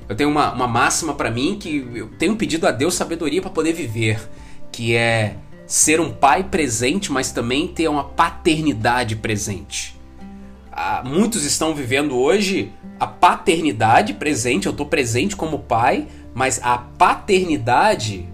Eu 0.08 0.14
tenho 0.14 0.28
uma, 0.28 0.52
uma 0.52 0.66
máxima 0.66 1.14
para 1.14 1.30
mim 1.30 1.56
que 1.58 1.88
eu 1.94 2.08
tenho 2.18 2.36
pedido 2.36 2.66
a 2.66 2.70
Deus 2.70 2.94
sabedoria 2.94 3.40
para 3.40 3.50
poder 3.50 3.72
viver, 3.72 4.20
que 4.70 4.94
é 4.94 5.36
ser 5.66 6.00
um 6.00 6.12
pai 6.12 6.44
presente, 6.44 7.10
mas 7.10 7.32
também 7.32 7.68
ter 7.68 7.88
uma 7.88 8.04
paternidade 8.04 9.16
presente. 9.16 9.98
Ah, 10.70 11.02
muitos 11.04 11.44
estão 11.44 11.74
vivendo 11.74 12.16
hoje 12.18 12.72
a 12.98 13.06
paternidade 13.06 14.14
presente, 14.14 14.66
eu 14.66 14.70
estou 14.70 14.86
presente 14.86 15.36
como 15.36 15.58
pai, 15.58 16.06
mas 16.34 16.60
a 16.62 16.78
paternidade, 16.78 18.28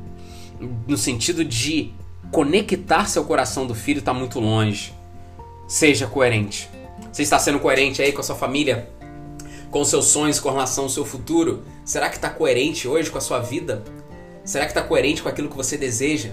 no 0.87 0.97
sentido 0.97 1.45
de 1.45 1.93
conectar-se 2.31 3.19
ao 3.19 3.25
coração 3.25 3.67
do 3.67 3.75
filho, 3.75 4.01
está 4.01 4.13
muito 4.13 4.39
longe. 4.39 4.93
Seja 5.67 6.07
coerente. 6.07 6.69
Você 7.11 7.23
está 7.23 7.39
sendo 7.39 7.59
coerente 7.59 8.03
aí 8.03 8.13
com 8.13 8.21
a 8.21 8.25
sua 8.25 8.37
família, 8.37 8.89
com 9.71 9.85
seus 9.85 10.07
sonhos, 10.07 10.39
com 10.39 10.51
relação 10.51 10.85
ao 10.85 10.91
seu 10.91 11.05
futuro? 11.05 11.65
Será 11.85 12.09
que 12.09 12.17
está 12.17 12.31
coerente 12.31 12.87
hoje 12.87 13.11
com 13.11 13.19
a 13.19 13.23
sua 13.23 13.41
vida? 13.41 13.83
Será 14.45 14.65
que 14.65 14.71
está 14.71 14.83
coerente 14.83 15.23
com 15.23 15.29
aquilo 15.29 15.49
que 15.49 15.57
você 15.57 15.77
deseja? 15.77 16.31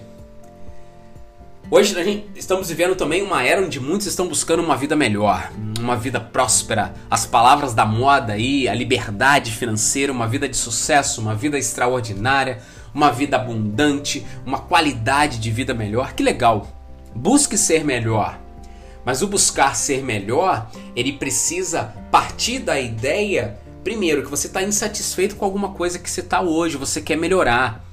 Hoje 1.72 1.96
gente, 1.96 2.28
estamos 2.36 2.70
vivendo 2.70 2.96
também 2.96 3.24
uma 3.24 3.44
era 3.44 3.60
onde 3.60 3.80
muitos 3.80 4.06
estão 4.06 4.28
buscando 4.28 4.62
uma 4.62 4.78
vida 4.78 4.96
melhor, 4.96 5.52
uma 5.80 5.96
vida 5.96 6.20
próspera, 6.20 6.94
as 7.10 7.26
palavras 7.26 7.74
da 7.74 7.84
moda 7.84 8.34
aí, 8.34 8.70
a 8.70 8.74
liberdade 8.76 9.50
financeira, 9.50 10.12
uma 10.12 10.28
vida 10.28 10.48
de 10.48 10.56
sucesso, 10.56 11.20
uma 11.20 11.34
vida 11.34 11.58
extraordinária, 11.58 12.62
uma 12.94 13.12
vida 13.12 13.38
abundante, 13.38 14.24
uma 14.46 14.60
qualidade 14.60 15.40
de 15.40 15.50
vida 15.50 15.74
melhor. 15.74 16.14
Que 16.14 16.22
legal! 16.22 16.68
Busque 17.16 17.58
ser 17.58 17.84
melhor. 17.84 18.40
Mas 19.04 19.24
o 19.24 19.28
buscar 19.28 19.76
ser 19.76 20.04
melhor, 20.04 20.70
ele 20.96 21.14
precisa 21.14 21.96
partir 22.12 22.60
da 22.60 22.80
ideia, 22.80 23.60
primeiro, 23.84 24.24
que 24.24 24.30
você 24.30 24.46
está 24.46 24.62
insatisfeito 24.62 25.36
com 25.36 25.44
alguma 25.46 25.70
coisa 25.70 25.98
que 25.98 26.12
você 26.12 26.22
está 26.22 26.42
hoje, 26.42 26.78
você 26.78 27.02
quer 27.02 27.18
melhorar. 27.18 27.84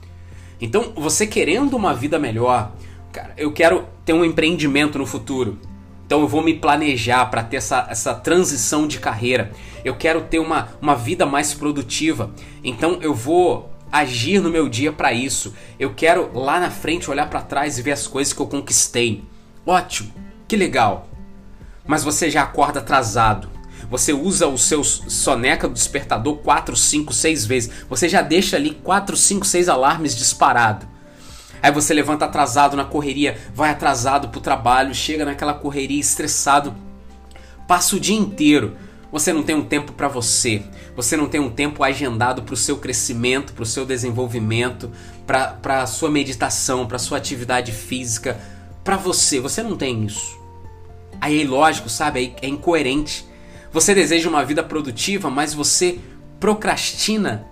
Então, 0.61 0.93
você 0.95 1.27
querendo 1.27 1.75
uma 1.75 1.95
vida 1.95 2.19
melhor, 2.19 2.73
cara, 3.13 3.35
eu 3.37 3.53
quero 3.53 3.87
ter 4.05 4.13
um 4.13 4.25
empreendimento 4.25 4.99
no 4.99 5.07
futuro. 5.07 5.59
Então 6.07 6.21
eu 6.21 6.29
vou 6.29 6.43
me 6.43 6.55
planejar 6.55 7.27
para 7.27 7.43
ter 7.43 7.59
essa, 7.59 7.87
essa 7.89 8.15
transição 8.15 8.87
de 8.87 8.99
carreira. 8.99 9.53
Eu 9.85 9.95
quero 9.95 10.23
ter 10.23 10.39
uma, 10.39 10.69
uma 10.81 10.97
vida 10.97 11.25
mais 11.25 11.55
produtiva. 11.55 12.31
Então 12.65 12.99
eu 13.01 13.15
vou 13.15 13.71
agir 13.91 14.41
no 14.41 14.51
meu 14.51 14.69
dia 14.69 14.93
para 14.93 15.13
isso. 15.13 15.55
Eu 15.79 15.95
quero 15.95 16.31
lá 16.35 16.59
na 16.59 16.71
frente 16.71 17.11
olhar 17.11 17.29
para 17.29 17.43
trás 17.43 17.79
e 17.79 17.83
ver 17.83 17.93
as 17.93 18.07
coisas 18.07 18.33
que 18.33 18.41
eu 18.41 18.47
conquistei. 18.47 19.23
Ótimo, 19.67 20.13
que 20.49 20.57
legal. 20.57 21.09
Mas 21.87 22.03
você 22.03 22.31
já 22.31 22.43
acorda 22.43 22.81
atrasado. 22.81 23.49
Você 23.91 24.13
usa 24.13 24.47
o 24.47 24.57
seu 24.57 24.83
soneca 24.83 25.69
do 25.69 25.75
despertador 25.75 26.37
4, 26.39 26.75
5, 26.75 27.13
6 27.13 27.47
vezes. 27.47 27.71
Você 27.89 28.09
já 28.09 28.23
deixa 28.23 28.57
ali 28.57 28.71
4, 28.71 29.17
5, 29.17 29.47
6 29.47 29.69
alarmes 29.69 30.17
disparado. 30.17 30.92
Aí 31.63 31.71
você 31.71 31.95
levanta 31.95 32.25
atrasado 32.25 32.77
na 32.77 32.85
correria, 32.85 33.39
vai 33.55 33.71
atrasado 33.71 34.29
pro 34.29 34.41
trabalho, 34.41 34.93
chega 34.93 35.25
naquela 35.25 35.55
correria 35.55 36.01
estressado, 36.01 36.75
passa 37.69 37.95
o 37.95 38.01
dia 38.01 38.17
inteiro. 38.17 38.77
Você 39.13 39.33
não 39.33 39.43
tem 39.43 39.55
um 39.55 39.65
tempo 39.65 39.93
para 39.93 40.09
você. 40.09 40.63
Você 40.97 41.17
não 41.17 41.29
tem 41.29 41.41
um 41.41 41.51
tempo 41.51 41.85
agendado 41.85 42.43
para 42.43 42.55
o 42.55 42.57
seu 42.57 42.79
crescimento, 42.79 43.53
para 43.53 43.63
o 43.63 43.67
seu 43.67 43.87
desenvolvimento, 43.87 44.91
para 45.27 45.83
a 45.83 45.87
sua 45.87 46.11
meditação, 46.11 46.87
para 46.87 46.99
sua 46.99 47.19
atividade 47.19 47.71
física, 47.71 48.41
para 48.83 48.97
você. 48.97 49.39
Você 49.39 49.63
não 49.63 49.77
tem 49.77 50.05
isso. 50.05 50.41
Aí 51.21 51.39
é 51.39 51.43
ilógico, 51.43 51.89
sabe? 51.89 52.35
É 52.43 52.49
incoerente. 52.49 53.25
Você 53.71 53.95
deseja 53.95 54.29
uma 54.29 54.45
vida 54.45 54.63
produtiva, 54.65 55.31
mas 55.31 55.55
você 55.55 56.01
procrastina 56.41 57.47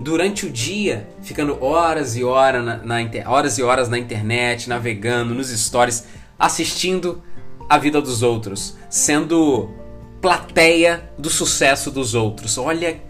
durante 0.00 0.46
o 0.46 0.50
dia, 0.50 1.08
ficando 1.22 1.62
horas 1.62 2.16
e 2.16 2.22
horas 2.22 2.64
na, 2.64 2.76
na 2.76 2.96
horas 3.26 3.58
e 3.58 3.62
horas 3.62 3.88
na 3.88 3.98
internet, 3.98 4.68
navegando 4.68 5.34
nos 5.34 5.48
stories, 5.48 6.04
assistindo 6.38 7.22
a 7.68 7.76
vida 7.78 8.00
dos 8.00 8.22
outros, 8.22 8.76
sendo 8.88 9.70
plateia 10.20 11.10
do 11.18 11.28
sucesso 11.28 11.90
dos 11.90 12.14
outros. 12.14 12.56
Olha 12.58 13.00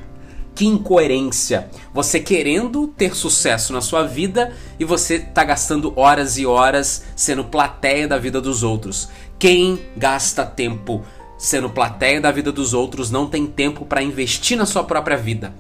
que 0.55 0.67
incoerência. 0.67 1.71
Você 1.95 2.19
querendo 2.19 2.89
ter 2.89 3.15
sucesso 3.15 3.73
na 3.73 3.81
sua 3.81 4.03
vida 4.03 4.53
e 4.81 4.85
você 4.85 5.21
tá 5.21 5.45
gastando 5.45 5.93
horas 5.95 6.39
e 6.39 6.47
horas 6.47 7.05
sendo 7.15 7.45
plateia 7.45 8.09
da 8.09 8.19
vida 8.19 8.41
dos 8.41 8.63
outros. 8.63 9.09
Quem 9.39 9.79
gasta 9.97 10.45
tempo 10.45 11.05
sendo 11.39 11.71
plateia 11.71 12.21
da 12.21 12.33
vida 12.33 12.51
dos 12.51 12.75
outros 12.75 13.11
não 13.11 13.29
tem 13.29 13.47
tempo 13.47 13.85
para 13.85 14.03
investir 14.03 14.57
na 14.57 14.67
sua 14.67 14.83
própria 14.83 15.17
vida 15.17 15.55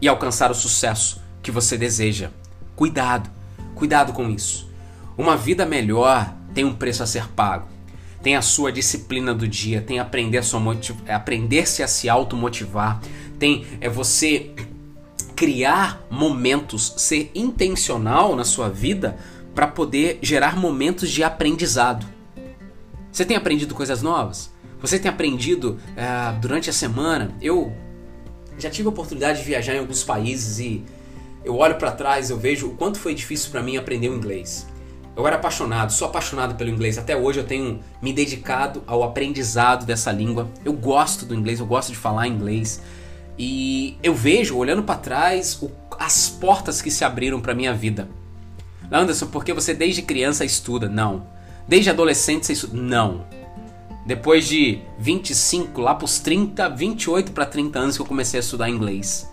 e 0.00 0.08
alcançar 0.08 0.50
o 0.50 0.54
sucesso 0.54 1.20
que 1.42 1.50
você 1.50 1.76
deseja. 1.76 2.30
Cuidado, 2.74 3.30
cuidado 3.74 4.12
com 4.12 4.30
isso. 4.30 4.70
Uma 5.16 5.36
vida 5.36 5.66
melhor 5.66 6.34
tem 6.54 6.64
um 6.64 6.74
preço 6.74 7.02
a 7.02 7.06
ser 7.06 7.28
pago. 7.28 7.68
Tem 8.22 8.36
a 8.36 8.42
sua 8.42 8.70
disciplina 8.70 9.34
do 9.34 9.48
dia, 9.48 9.80
tem 9.80 9.98
aprender 9.98 10.42
aprender-se 11.08 11.82
a 11.82 11.88
se 11.88 12.08
automotivar, 12.08 13.00
tem 13.38 13.66
é 13.80 13.88
você 13.88 14.50
criar 15.34 16.06
momentos, 16.10 16.92
ser 16.98 17.30
intencional 17.34 18.36
na 18.36 18.44
sua 18.44 18.68
vida 18.68 19.16
para 19.54 19.66
poder 19.66 20.18
gerar 20.20 20.54
momentos 20.54 21.10
de 21.10 21.24
aprendizado. 21.24 22.06
Você 23.10 23.24
tem 23.24 23.36
aprendido 23.36 23.74
coisas 23.74 24.02
novas? 24.02 24.52
Você 24.80 24.98
tem 24.98 25.10
aprendido 25.10 25.78
uh, 25.92 26.38
durante 26.40 26.68
a 26.68 26.72
semana? 26.72 27.34
Eu 27.40 27.72
já 28.60 28.70
tive 28.70 28.88
a 28.88 28.90
oportunidade 28.90 29.38
de 29.38 29.44
viajar 29.44 29.74
em 29.74 29.78
alguns 29.78 30.04
países 30.04 30.58
e 30.58 30.84
eu 31.44 31.56
olho 31.56 31.76
para 31.76 31.90
trás, 31.92 32.30
eu 32.30 32.38
vejo 32.38 32.68
o 32.68 32.74
quanto 32.76 32.98
foi 32.98 33.14
difícil 33.14 33.50
para 33.50 33.62
mim 33.62 33.76
aprender 33.76 34.08
o 34.08 34.14
inglês. 34.14 34.66
Eu 35.16 35.26
era 35.26 35.36
apaixonado, 35.36 35.92
sou 35.92 36.08
apaixonado 36.08 36.54
pelo 36.54 36.70
inglês. 36.70 36.96
Até 36.96 37.16
hoje 37.16 37.40
eu 37.40 37.44
tenho 37.44 37.80
me 38.00 38.12
dedicado 38.12 38.82
ao 38.86 39.02
aprendizado 39.02 39.84
dessa 39.84 40.12
língua. 40.12 40.48
Eu 40.64 40.72
gosto 40.72 41.26
do 41.26 41.34
inglês, 41.34 41.60
eu 41.60 41.66
gosto 41.66 41.90
de 41.90 41.96
falar 41.96 42.26
inglês. 42.26 42.80
E 43.38 43.96
eu 44.02 44.14
vejo, 44.14 44.56
olhando 44.56 44.82
para 44.82 44.96
trás, 44.96 45.58
o, 45.60 45.70
as 45.98 46.28
portas 46.28 46.80
que 46.80 46.90
se 46.90 47.04
abriram 47.04 47.40
para 47.40 47.54
minha 47.54 47.74
vida. 47.74 48.08
Anderson, 48.90 49.26
porque 49.26 49.52
você 49.52 49.74
desde 49.74 50.02
criança 50.02 50.44
estuda? 50.44 50.88
Não. 50.88 51.26
Desde 51.66 51.90
adolescente 51.90 52.46
você 52.46 52.52
estuda? 52.52 52.76
Não. 52.76 53.24
Depois 54.10 54.48
de 54.48 54.80
25, 54.98 55.80
lá 55.80 55.94
pros 55.94 56.18
30, 56.18 56.68
28 56.70 57.30
para 57.30 57.46
30 57.46 57.78
anos 57.78 57.96
que 57.96 58.02
eu 58.02 58.06
comecei 58.06 58.40
a 58.40 58.42
estudar 58.42 58.68
inglês. 58.68 59.30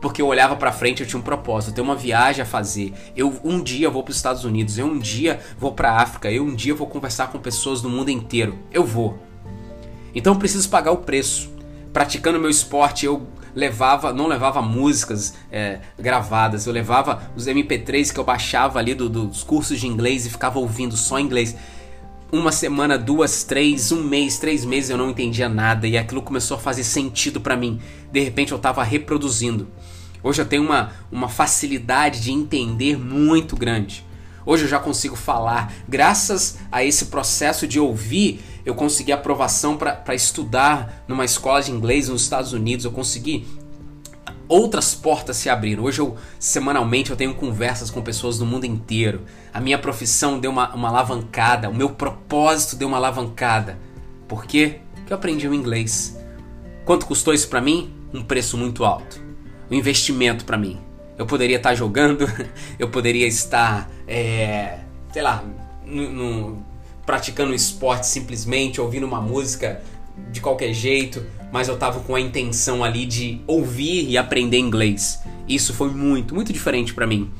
Porque 0.00 0.22
eu 0.22 0.26
olhava 0.26 0.56
para 0.56 0.72
frente, 0.72 1.02
eu 1.02 1.06
tinha 1.06 1.20
um 1.20 1.22
propósito, 1.22 1.68
eu 1.68 1.74
tenho 1.74 1.86
uma 1.86 1.94
viagem 1.94 2.40
a 2.40 2.46
fazer. 2.46 2.94
Eu 3.14 3.38
um 3.44 3.62
dia 3.62 3.90
vou 3.90 4.02
para 4.02 4.12
os 4.12 4.16
Estados 4.16 4.42
Unidos, 4.42 4.78
eu 4.78 4.86
um 4.86 4.98
dia 4.98 5.38
vou 5.58 5.72
para 5.72 6.00
África, 6.00 6.30
eu 6.30 6.44
um 6.44 6.54
dia 6.54 6.74
vou 6.74 6.86
conversar 6.86 7.26
com 7.26 7.38
pessoas 7.38 7.82
do 7.82 7.90
mundo 7.90 8.08
inteiro. 8.08 8.58
Eu 8.72 8.84
vou. 8.84 9.18
Então 10.14 10.32
eu 10.32 10.38
preciso 10.38 10.66
pagar 10.70 10.92
o 10.92 10.96
preço. 10.96 11.50
Praticando 11.92 12.40
meu 12.40 12.48
esporte, 12.48 13.04
eu 13.04 13.26
levava, 13.54 14.14
não 14.14 14.28
levava 14.28 14.62
músicas 14.62 15.34
é, 15.52 15.80
gravadas, 15.98 16.66
eu 16.66 16.72
levava 16.72 17.30
os 17.36 17.46
MP3 17.46 18.14
que 18.14 18.18
eu 18.18 18.24
baixava 18.24 18.78
ali 18.78 18.94
do, 18.94 19.10
dos 19.10 19.42
cursos 19.42 19.78
de 19.78 19.86
inglês 19.86 20.24
e 20.24 20.30
ficava 20.30 20.58
ouvindo 20.58 20.96
só 20.96 21.18
inglês 21.20 21.54
uma 22.32 22.50
semana, 22.50 22.98
duas, 22.98 23.44
três, 23.44 23.92
um 23.92 24.02
mês, 24.02 24.38
três 24.38 24.64
meses 24.64 24.90
eu 24.90 24.96
não 24.96 25.10
entendia 25.10 25.48
nada 25.48 25.86
e 25.86 25.96
aquilo 25.96 26.22
começou 26.22 26.56
a 26.56 26.60
fazer 26.60 26.84
sentido 26.84 27.40
para 27.40 27.56
mim. 27.56 27.80
De 28.10 28.20
repente 28.20 28.52
eu 28.52 28.56
estava 28.56 28.82
reproduzindo. 28.82 29.68
Hoje 30.22 30.42
eu 30.42 30.46
tenho 30.46 30.62
uma, 30.62 30.92
uma 31.10 31.28
facilidade 31.28 32.20
de 32.20 32.32
entender 32.32 32.98
muito 32.98 33.56
grande. 33.56 34.04
Hoje 34.44 34.64
eu 34.64 34.68
já 34.68 34.78
consigo 34.78 35.16
falar. 35.16 35.72
Graças 35.88 36.58
a 36.70 36.84
esse 36.84 37.06
processo 37.06 37.66
de 37.66 37.78
ouvir, 37.78 38.40
eu 38.64 38.74
consegui 38.74 39.12
aprovação 39.12 39.76
para 39.76 40.14
estudar 40.14 41.04
numa 41.06 41.24
escola 41.24 41.62
de 41.62 41.70
inglês 41.70 42.08
nos 42.08 42.22
Estados 42.22 42.52
Unidos. 42.52 42.84
Eu 42.84 42.92
consegui 42.92 43.46
outras 44.48 44.94
portas 44.94 45.36
se 45.36 45.48
abriram. 45.48 45.84
Hoje 45.84 46.00
eu 46.00 46.16
semanalmente 46.38 47.10
eu 47.10 47.16
tenho 47.16 47.34
conversas 47.34 47.90
com 47.90 48.02
pessoas 48.02 48.38
do 48.38 48.46
mundo 48.46 48.64
inteiro. 48.64 49.22
A 49.52 49.60
minha 49.60 49.78
profissão 49.78 50.38
deu 50.38 50.50
uma, 50.50 50.74
uma 50.74 50.88
alavancada, 50.88 51.68
o 51.68 51.74
meu 51.74 51.90
propósito 51.90 52.76
deu 52.76 52.88
uma 52.88 52.96
alavancada. 52.96 53.78
Por 54.28 54.44
quê? 54.44 54.80
Porque 54.94 55.12
eu 55.12 55.16
aprendi 55.16 55.48
o 55.48 55.54
inglês. 55.54 56.18
Quanto 56.84 57.06
custou 57.06 57.34
isso 57.34 57.48
para 57.48 57.60
mim? 57.60 57.92
Um 58.12 58.22
preço 58.22 58.56
muito 58.56 58.84
alto. 58.84 59.20
Um 59.70 59.74
investimento 59.74 60.44
para 60.44 60.56
mim. 60.56 60.78
Eu 61.18 61.26
poderia 61.26 61.56
estar 61.56 61.74
jogando, 61.74 62.26
eu 62.78 62.88
poderia 62.88 63.26
estar, 63.26 63.90
é, 64.06 64.80
sei 65.12 65.22
lá, 65.22 65.42
no, 65.84 66.12
no, 66.12 66.66
praticando 67.06 67.54
esporte 67.54 68.06
simplesmente, 68.06 68.80
ouvindo 68.80 69.06
uma 69.06 69.20
música 69.20 69.82
de 70.30 70.40
qualquer 70.40 70.72
jeito, 70.72 71.24
mas 71.52 71.68
eu 71.68 71.76
tava 71.76 72.00
com 72.00 72.14
a 72.14 72.20
intenção 72.20 72.82
ali 72.82 73.06
de 73.06 73.40
ouvir 73.46 74.08
e 74.08 74.18
aprender 74.18 74.58
inglês. 74.58 75.20
Isso 75.48 75.72
foi 75.72 75.90
muito, 75.90 76.34
muito 76.34 76.52
diferente 76.52 76.92
para 76.92 77.06
mim 77.06 77.30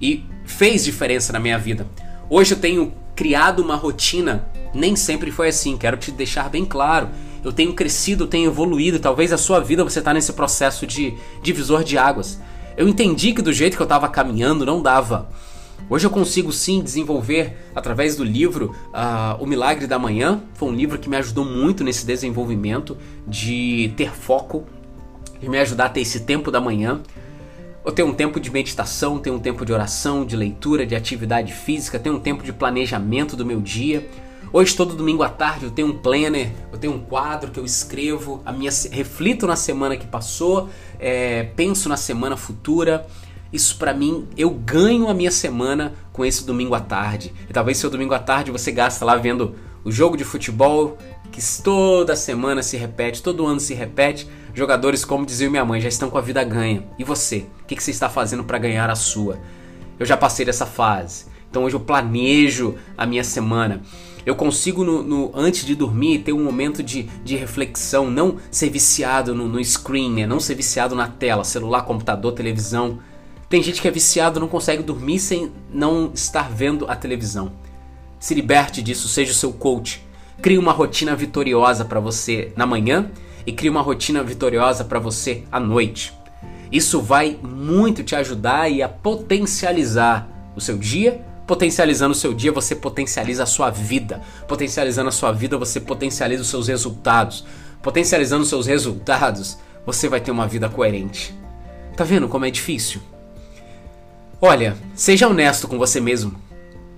e 0.00 0.24
fez 0.44 0.84
diferença 0.84 1.32
na 1.32 1.38
minha 1.38 1.58
vida. 1.58 1.86
Hoje 2.28 2.54
eu 2.54 2.58
tenho 2.58 2.92
criado 3.14 3.60
uma 3.60 3.76
rotina, 3.76 4.48
nem 4.72 4.96
sempre 4.96 5.30
foi 5.30 5.48
assim, 5.48 5.76
quero 5.76 5.96
te 5.96 6.10
deixar 6.10 6.48
bem 6.48 6.64
claro. 6.64 7.10
eu 7.44 7.52
tenho 7.52 7.72
crescido, 7.72 8.24
eu 8.24 8.28
tenho 8.28 8.50
evoluído. 8.50 8.98
Talvez 8.98 9.32
a 9.32 9.38
sua 9.38 9.60
vida 9.60 9.84
você 9.84 9.98
está 9.98 10.12
nesse 10.12 10.32
processo 10.32 10.86
de 10.86 11.14
divisor 11.42 11.84
de 11.84 11.98
águas. 11.98 12.40
Eu 12.76 12.88
entendi 12.88 13.32
que 13.32 13.42
do 13.42 13.52
jeito 13.52 13.76
que 13.76 13.82
eu 13.82 13.84
estava 13.84 14.08
caminhando 14.08 14.64
não 14.64 14.80
dava. 14.80 15.28
Hoje 15.90 16.06
eu 16.06 16.10
consigo 16.10 16.52
sim 16.52 16.80
desenvolver 16.80 17.52
através 17.74 18.14
do 18.14 18.22
livro 18.22 18.76
uh, 18.94 19.42
O 19.42 19.46
Milagre 19.46 19.88
da 19.88 19.98
Manhã. 19.98 20.40
Foi 20.54 20.68
um 20.68 20.72
livro 20.72 20.96
que 20.96 21.08
me 21.10 21.16
ajudou 21.16 21.44
muito 21.44 21.82
nesse 21.82 22.06
desenvolvimento 22.06 22.96
de 23.26 23.92
ter 23.96 24.12
foco, 24.12 24.64
de 25.40 25.48
me 25.48 25.58
ajudar 25.58 25.86
a 25.86 25.88
ter 25.88 26.02
esse 26.02 26.20
tempo 26.20 26.48
da 26.48 26.60
manhã. 26.60 27.00
Eu 27.84 27.90
tenho 27.90 28.06
um 28.06 28.14
tempo 28.14 28.38
de 28.38 28.52
meditação, 28.52 29.18
tenho 29.18 29.34
um 29.34 29.40
tempo 29.40 29.66
de 29.66 29.72
oração, 29.72 30.24
de 30.24 30.36
leitura, 30.36 30.86
de 30.86 30.94
atividade 30.94 31.52
física, 31.52 31.98
tenho 31.98 32.14
um 32.14 32.20
tempo 32.20 32.44
de 32.44 32.52
planejamento 32.52 33.34
do 33.34 33.44
meu 33.44 33.60
dia. 33.60 34.08
Hoje, 34.52 34.76
todo 34.76 34.94
domingo 34.94 35.24
à 35.24 35.28
tarde, 35.28 35.64
eu 35.64 35.72
tenho 35.72 35.88
um 35.88 35.98
planner, 35.98 36.52
eu 36.72 36.78
tenho 36.78 36.94
um 36.94 37.00
quadro 37.00 37.50
que 37.50 37.58
eu 37.58 37.64
escrevo, 37.64 38.42
a 38.46 38.52
minha, 38.52 38.70
reflito 38.92 39.44
na 39.44 39.56
semana 39.56 39.96
que 39.96 40.06
passou, 40.06 40.68
é, 41.00 41.44
penso 41.56 41.88
na 41.88 41.96
semana 41.96 42.36
futura. 42.36 43.06
Isso 43.52 43.76
para 43.76 43.92
mim, 43.92 44.28
eu 44.36 44.50
ganho 44.50 45.08
a 45.08 45.14
minha 45.14 45.30
semana 45.30 45.94
com 46.12 46.24
esse 46.24 46.44
domingo 46.44 46.74
à 46.74 46.80
tarde. 46.80 47.32
E 47.48 47.52
talvez 47.52 47.78
seu 47.78 47.90
domingo 47.90 48.14
à 48.14 48.18
tarde 48.18 48.50
você 48.50 48.70
gasta 48.70 49.04
lá 49.04 49.16
vendo 49.16 49.54
o 49.84 49.90
jogo 49.90 50.16
de 50.16 50.24
futebol 50.24 50.98
que 51.30 51.40
toda 51.62 52.16
semana 52.16 52.62
se 52.62 52.76
repete, 52.76 53.22
todo 53.22 53.46
ano 53.46 53.60
se 53.60 53.74
repete. 53.74 54.28
Jogadores, 54.52 55.04
como 55.04 55.24
dizia 55.24 55.48
minha 55.48 55.64
mãe, 55.64 55.80
já 55.80 55.88
estão 55.88 56.10
com 56.10 56.18
a 56.18 56.20
vida 56.20 56.42
ganha. 56.42 56.84
E 56.98 57.04
você? 57.04 57.46
O 57.62 57.66
que 57.66 57.80
você 57.80 57.90
está 57.90 58.08
fazendo 58.08 58.44
para 58.44 58.58
ganhar 58.58 58.90
a 58.90 58.96
sua? 58.96 59.38
Eu 59.98 60.06
já 60.06 60.16
passei 60.16 60.44
dessa 60.44 60.66
fase. 60.66 61.26
Então 61.48 61.64
hoje 61.64 61.76
eu 61.76 61.80
planejo 61.80 62.76
a 62.96 63.06
minha 63.06 63.24
semana. 63.24 63.82
Eu 64.24 64.36
consigo, 64.36 64.84
no, 64.84 65.02
no, 65.02 65.30
antes 65.34 65.64
de 65.64 65.74
dormir, 65.74 66.20
ter 66.20 66.32
um 66.32 66.44
momento 66.44 66.82
de, 66.82 67.04
de 67.24 67.36
reflexão, 67.36 68.10
não 68.10 68.36
ser 68.50 68.68
viciado 68.68 69.34
no, 69.34 69.48
no 69.48 69.64
screen, 69.64 70.12
né? 70.12 70.26
não 70.26 70.38
ser 70.38 70.54
viciado 70.54 70.94
na 70.94 71.08
tela, 71.08 71.42
celular, 71.42 71.82
computador, 71.82 72.32
televisão. 72.32 72.98
Tem 73.50 73.62
gente 73.62 73.82
que 73.82 73.88
é 73.88 73.90
viciado, 73.90 74.40
não 74.40 74.48
consegue 74.48 74.82
dormir 74.82 75.18
sem 75.18 75.52
não 75.70 76.10
estar 76.14 76.48
vendo 76.48 76.86
a 76.88 76.94
televisão. 76.96 77.52
Se 78.18 78.32
liberte 78.32 78.80
disso, 78.80 79.08
seja 79.08 79.32
o 79.32 79.34
seu 79.34 79.52
coach. 79.52 80.06
Crie 80.40 80.56
uma 80.56 80.72
rotina 80.72 81.14
vitoriosa 81.14 81.84
para 81.84 82.00
você 82.00 82.52
na 82.56 82.64
manhã 82.64 83.10
e 83.44 83.52
crie 83.52 83.68
uma 83.68 83.82
rotina 83.82 84.22
vitoriosa 84.22 84.84
para 84.84 84.98
você 84.98 85.42
à 85.50 85.60
noite. 85.60 86.14
Isso 86.70 87.02
vai 87.02 87.38
muito 87.42 88.04
te 88.04 88.14
ajudar 88.14 88.70
e 88.70 88.82
a 88.82 88.88
potencializar 88.88 90.26
o 90.56 90.60
seu 90.60 90.78
dia 90.78 91.28
Potencializando 91.50 92.12
o 92.12 92.14
seu 92.14 92.32
dia, 92.32 92.52
você 92.52 92.76
potencializa 92.76 93.42
a 93.42 93.46
sua 93.46 93.70
vida. 93.70 94.20
Potencializando 94.46 95.08
a 95.08 95.10
sua 95.10 95.32
vida, 95.32 95.58
você 95.58 95.80
potencializa 95.80 96.42
os 96.42 96.48
seus 96.48 96.68
resultados. 96.68 97.44
Potencializando 97.82 98.44
os 98.44 98.48
seus 98.48 98.68
resultados, 98.68 99.58
você 99.84 100.08
vai 100.08 100.20
ter 100.20 100.30
uma 100.30 100.46
vida 100.46 100.68
coerente. 100.68 101.34
Tá 101.96 102.04
vendo 102.04 102.28
como 102.28 102.44
é 102.44 102.52
difícil? 102.52 103.00
Olha, 104.42 104.74
seja 104.94 105.28
honesto 105.28 105.68
com 105.68 105.76
você 105.76 106.00
mesmo. 106.00 106.34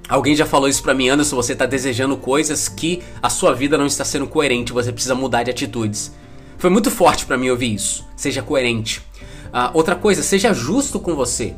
Alguém 0.09 0.37
já 0.37 0.47
falou 0.47 0.69
isso 0.69 0.83
pra 0.83 0.95
mim, 0.95 1.09
Anderson, 1.09 1.35
você 1.35 1.57
tá 1.57 1.67
desejando 1.67 2.17
coisas 2.17 2.69
que 2.69 3.03
a 3.21 3.29
sua 3.29 3.53
vida 3.53 3.77
não 3.77 3.87
está 3.87 4.05
sendo 4.05 4.29
coerente, 4.29 4.73
você 4.73 4.93
precisa 4.93 5.17
mudar 5.17 5.43
de 5.43 5.51
atitudes. 5.51 6.13
Foi 6.57 6.71
muito 6.71 6.89
forte 6.89 7.27
para 7.27 7.37
mim 7.37 7.51
ouvir 7.51 7.75
isso. 7.75 8.07
Seja 8.15 8.43
coerente. 8.43 9.01
Uh, 9.49 9.75
outra 9.75 9.97
coisa, 9.97 10.23
seja 10.23 10.55
justo 10.55 11.01
com 11.01 11.17
você. 11.17 11.55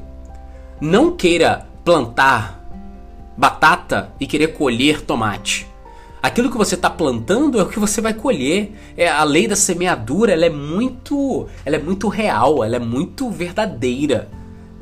Não 0.80 1.14
queira 1.14 1.66
plantar 1.84 2.64
batata 3.36 4.10
e 4.18 4.26
querer 4.26 4.48
colher 4.48 5.02
tomate. 5.02 5.66
Aquilo 6.22 6.50
que 6.50 6.56
você 6.56 6.76
está 6.76 6.88
plantando 6.88 7.60
é 7.60 7.62
o 7.62 7.68
que 7.68 7.78
você 7.78 8.00
vai 8.00 8.14
colher. 8.14 8.72
É 8.96 9.06
a 9.06 9.22
lei 9.22 9.46
da 9.46 9.56
semeadura, 9.56 10.32
ela 10.32 10.46
é 10.46 10.50
muito, 10.50 11.46
ela 11.62 11.76
é 11.76 11.78
muito 11.78 12.08
real, 12.08 12.64
ela 12.64 12.76
é 12.76 12.78
muito 12.78 13.28
verdadeira. 13.30 14.30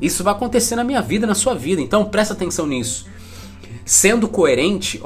Isso 0.01 0.23
vai 0.23 0.33
acontecer 0.33 0.75
na 0.75 0.83
minha 0.83 1.01
vida, 1.01 1.25
na 1.25 1.35
sua 1.35 1.53
vida. 1.53 1.81
Então 1.81 2.05
presta 2.05 2.33
atenção 2.33 2.65
nisso. 2.65 3.07
Sendo 3.85 4.27
coerente, 4.27 5.01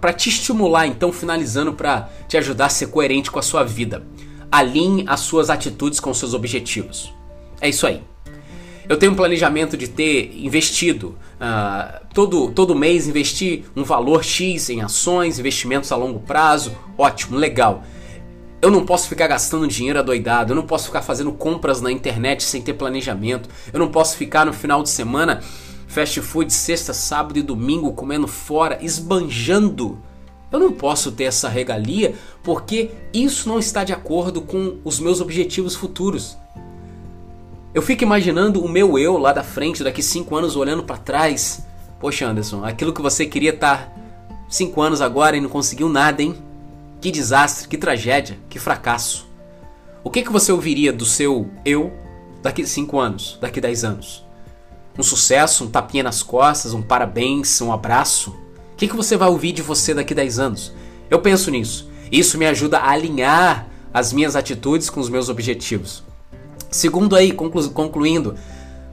para 0.00 0.12
te 0.12 0.28
estimular, 0.28 0.86
então 0.86 1.12
finalizando 1.12 1.72
para 1.72 2.08
te 2.28 2.36
ajudar 2.36 2.66
a 2.66 2.68
ser 2.68 2.88
coerente 2.88 3.30
com 3.30 3.38
a 3.38 3.42
sua 3.42 3.64
vida. 3.64 4.04
Alinhe 4.50 5.04
as 5.06 5.20
suas 5.20 5.50
atitudes 5.50 6.00
com 6.00 6.10
os 6.10 6.18
seus 6.18 6.34
objetivos. 6.34 7.12
É 7.60 7.68
isso 7.68 7.86
aí. 7.86 8.02
Eu 8.88 8.96
tenho 8.96 9.12
um 9.12 9.14
planejamento 9.14 9.76
de 9.76 9.86
ter 9.86 10.32
investido 10.34 11.16
uh, 11.40 12.04
todo, 12.12 12.50
todo 12.50 12.74
mês, 12.74 13.06
investir 13.06 13.62
um 13.76 13.84
valor 13.84 14.24
X 14.24 14.68
em 14.68 14.80
ações, 14.80 15.38
investimentos 15.38 15.92
a 15.92 15.96
longo 15.96 16.18
prazo. 16.18 16.72
Ótimo, 16.98 17.36
legal. 17.36 17.84
Eu 18.62 18.70
não 18.70 18.84
posso 18.84 19.08
ficar 19.08 19.26
gastando 19.26 19.66
dinheiro 19.66 19.98
adoidado, 19.98 20.52
eu 20.52 20.56
não 20.56 20.66
posso 20.66 20.86
ficar 20.86 21.00
fazendo 21.00 21.32
compras 21.32 21.80
na 21.80 21.90
internet 21.90 22.42
sem 22.42 22.60
ter 22.60 22.74
planejamento, 22.74 23.48
eu 23.72 23.78
não 23.78 23.88
posso 23.88 24.16
ficar 24.16 24.44
no 24.44 24.52
final 24.52 24.82
de 24.82 24.90
semana 24.90 25.40
fast 25.90 26.20
food 26.20 26.52
sexta, 26.52 26.92
sábado 26.92 27.38
e 27.38 27.42
domingo 27.42 27.92
comendo 27.92 28.28
fora, 28.28 28.78
esbanjando. 28.80 29.98
Eu 30.52 30.58
não 30.58 30.72
posso 30.72 31.10
ter 31.10 31.24
essa 31.24 31.48
regalia 31.48 32.14
porque 32.42 32.90
isso 33.12 33.48
não 33.48 33.58
está 33.58 33.82
de 33.82 33.92
acordo 33.92 34.40
com 34.42 34.78
os 34.84 35.00
meus 35.00 35.20
objetivos 35.20 35.74
futuros. 35.74 36.36
Eu 37.72 37.82
fico 37.82 38.02
imaginando 38.02 38.62
o 38.62 38.68
meu 38.68 38.98
eu 38.98 39.16
lá 39.16 39.32
da 39.32 39.44
frente, 39.44 39.82
daqui 39.82 40.02
5 40.02 40.36
anos, 40.36 40.56
olhando 40.56 40.82
para 40.82 40.96
trás. 40.96 41.64
Poxa, 42.00 42.26
Anderson, 42.26 42.64
aquilo 42.64 42.92
que 42.92 43.00
você 43.00 43.26
queria 43.26 43.50
estar 43.50 43.86
tá 43.86 43.92
5 44.48 44.82
anos 44.82 45.00
agora 45.00 45.36
e 45.36 45.40
não 45.40 45.48
conseguiu 45.48 45.88
nada, 45.88 46.22
hein? 46.22 46.34
Que 47.00 47.10
desastre, 47.10 47.66
que 47.66 47.78
tragédia, 47.78 48.38
que 48.48 48.58
fracasso. 48.58 49.26
O 50.04 50.10
que, 50.10 50.22
que 50.22 50.32
você 50.32 50.52
ouviria 50.52 50.92
do 50.92 51.06
seu 51.06 51.50
eu 51.64 51.92
daqui 52.42 52.66
5 52.66 52.98
anos, 52.98 53.38
daqui 53.40 53.60
10 53.60 53.84
anos? 53.84 54.24
Um 54.98 55.02
sucesso, 55.02 55.64
um 55.64 55.70
tapinha 55.70 56.02
nas 56.02 56.22
costas, 56.22 56.74
um 56.74 56.82
parabéns, 56.82 57.60
um 57.62 57.72
abraço? 57.72 58.30
O 58.72 58.76
que, 58.76 58.86
que 58.86 58.96
você 58.96 59.16
vai 59.16 59.28
ouvir 59.28 59.52
de 59.52 59.62
você 59.62 59.94
daqui 59.94 60.14
10 60.14 60.38
anos? 60.38 60.72
Eu 61.08 61.20
penso 61.20 61.50
nisso. 61.50 61.88
Isso 62.12 62.36
me 62.36 62.46
ajuda 62.46 62.78
a 62.78 62.90
alinhar 62.90 63.66
as 63.94 64.12
minhas 64.12 64.36
atitudes 64.36 64.90
com 64.90 65.00
os 65.00 65.08
meus 65.08 65.28
objetivos. 65.28 66.02
Segundo 66.70 67.16
aí, 67.16 67.32
conclu 67.32 67.70
concluindo, 67.70 68.34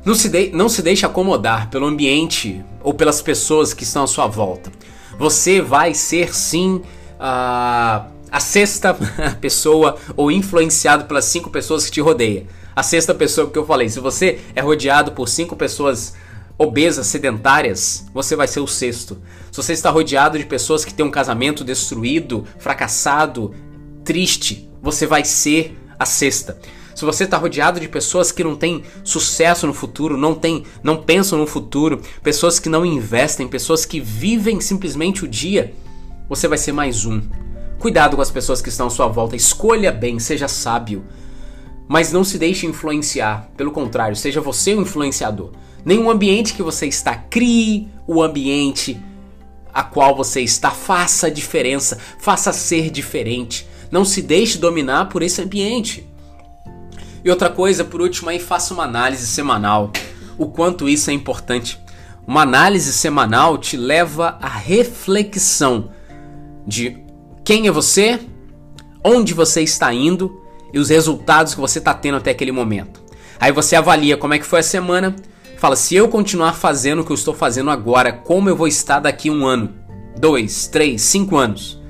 não 0.03 0.15
se, 0.15 0.29
de, 0.29 0.49
não 0.51 0.69
se 0.69 0.81
deixe 0.81 1.05
acomodar 1.05 1.69
pelo 1.69 1.85
ambiente 1.85 2.63
ou 2.81 2.93
pelas 2.93 3.21
pessoas 3.21 3.73
que 3.73 3.83
estão 3.83 4.03
à 4.03 4.07
sua 4.07 4.27
volta. 4.27 4.71
Você 5.19 5.61
vai 5.61 5.93
ser 5.93 6.33
sim 6.33 6.81
a, 7.19 8.08
a 8.32 8.39
sexta 8.39 8.93
pessoa 9.41 9.97
ou 10.15 10.32
influenciado 10.32 11.06
pelas 11.06 11.25
cinco 11.25 11.49
pessoas 11.49 11.86
que 11.86 11.91
te 11.91 12.01
rodeiam. 12.01 12.45
A 12.75 12.84
sexta 12.84 13.13
pessoa 13.13 13.49
que 13.49 13.58
eu 13.58 13.65
falei, 13.65 13.89
se 13.89 13.99
você 13.99 14.39
é 14.56 14.62
rodeado 14.62 15.12
por 15.12 15.27
cinco 15.27 15.56
pessoas 15.56 16.13
obesas, 16.58 17.08
sedentárias, 17.08 18.06
você 18.13 18.36
vai 18.36 18.47
ser 18.47 18.60
o 18.60 18.67
sexto. 18.67 19.17
Se 19.51 19.58
você 19.58 19.73
está 19.73 19.89
rodeado 19.89 20.38
de 20.38 20.45
pessoas 20.45 20.86
que 20.86 20.93
têm 20.93 21.06
um 21.06 21.12
casamento 21.12 21.63
destruído, 21.63 22.45
fracassado, 22.60 23.53
triste, 24.03 24.69
você 24.82 25.06
vai 25.06 25.23
ser 25.23 25.77
a 25.99 26.06
sexta 26.06 26.60
se 26.97 27.06
você 27.06 27.25
está 27.25 27.38
rodeado 27.38 27.80
de 27.80 27.88
pessoas 27.88 28.32
que 28.32 28.43
não 28.43 28.56
têm 28.56 28.84
sucesso 29.03 29.67
no 29.67 29.73
futuro, 29.73 30.17
não 30.17 30.34
tem, 30.34 30.63
não 30.82 30.97
pensam 30.97 31.38
no 31.38 31.45
futuro, 31.45 32.01
pessoas 32.23 32.60
que 32.60 32.67
não 32.67 32.84
investem, 32.84 33.47
pessoas 33.47 33.86
que 33.86 33.99
vivem 33.99 34.60
simplesmente 34.60 35.23
o 35.23 35.27
dia, 35.27 35.75
você 36.29 36.47
vai 36.47 36.57
ser 36.57 36.71
mais 36.71 37.05
um. 37.05 37.21
Cuidado 37.79 38.15
com 38.15 38.21
as 38.21 38.31
pessoas 38.31 38.61
que 38.61 38.69
estão 38.69 38.87
à 38.87 38.89
sua 38.89 39.07
volta, 39.07 39.35
escolha 39.35 39.91
bem, 39.91 40.19
seja 40.19 40.47
sábio. 40.47 41.05
Mas 41.87 42.11
não 42.11 42.23
se 42.23 42.37
deixe 42.37 42.65
influenciar, 42.65 43.49
pelo 43.55 43.71
contrário, 43.71 44.15
seja 44.15 44.41
você 44.41 44.73
o 44.73 44.81
influenciador. 44.81 45.51
Nenhum 45.85 46.09
ambiente 46.09 46.53
que 46.53 46.63
você 46.63 46.85
está, 46.85 47.15
crie 47.15 47.87
o 48.05 48.21
ambiente 48.21 49.01
a 49.73 49.83
qual 49.83 50.15
você 50.15 50.41
está, 50.41 50.71
faça 50.71 51.27
a 51.27 51.29
diferença, 51.29 51.97
faça 52.17 52.51
ser 52.51 52.89
diferente. 52.89 53.67
Não 53.89 54.03
se 54.03 54.21
deixe 54.21 54.57
dominar 54.57 55.05
por 55.05 55.21
esse 55.21 55.41
ambiente. 55.41 56.05
E 57.23 57.29
outra 57.29 57.49
coisa, 57.49 57.85
por 57.85 58.01
último, 58.01 58.29
aí 58.29 58.39
faça 58.39 58.73
uma 58.73 58.83
análise 58.83 59.27
semanal. 59.27 59.93
O 60.37 60.47
quanto 60.47 60.89
isso 60.89 61.09
é 61.09 61.13
importante. 61.13 61.79
Uma 62.25 62.41
análise 62.41 62.91
semanal 62.91 63.57
te 63.57 63.77
leva 63.77 64.37
à 64.41 64.49
reflexão 64.49 65.91
de 66.67 66.97
quem 67.45 67.67
é 67.67 67.71
você, 67.71 68.19
onde 69.03 69.34
você 69.34 69.62
está 69.62 69.93
indo 69.93 70.41
e 70.73 70.80
os 70.80 70.89
resultados 70.89 71.56
que 71.56 71.62
você 71.62 71.80
está 71.80 71.93
tendo 71.93 72.17
até 72.17 72.32
aquele 72.32 72.51
momento. 72.51 73.01
Aí 73.39 73.51
você 73.51 73.75
avalia 73.75 74.17
como 74.17 74.34
é 74.34 74.39
que 74.39 74.45
foi 74.45 74.60
a 74.60 74.63
semana, 74.63 75.15
fala 75.58 75.75
se 75.75 75.95
eu 75.95 76.10
continuar 76.10 76.53
fazendo 76.53 77.01
o 77.01 77.06
que 77.06 77.12
eu 77.12 77.15
estou 77.15 77.34
fazendo 77.34 77.69
agora, 77.69 78.12
como 78.12 78.49
eu 78.49 78.56
vou 78.56 78.67
estar 78.67 78.99
daqui 78.99 79.30
um 79.30 79.45
ano, 79.45 79.73
dois, 80.19 80.67
três, 80.67 81.01
cinco 81.03 81.38
anos. 81.38 81.82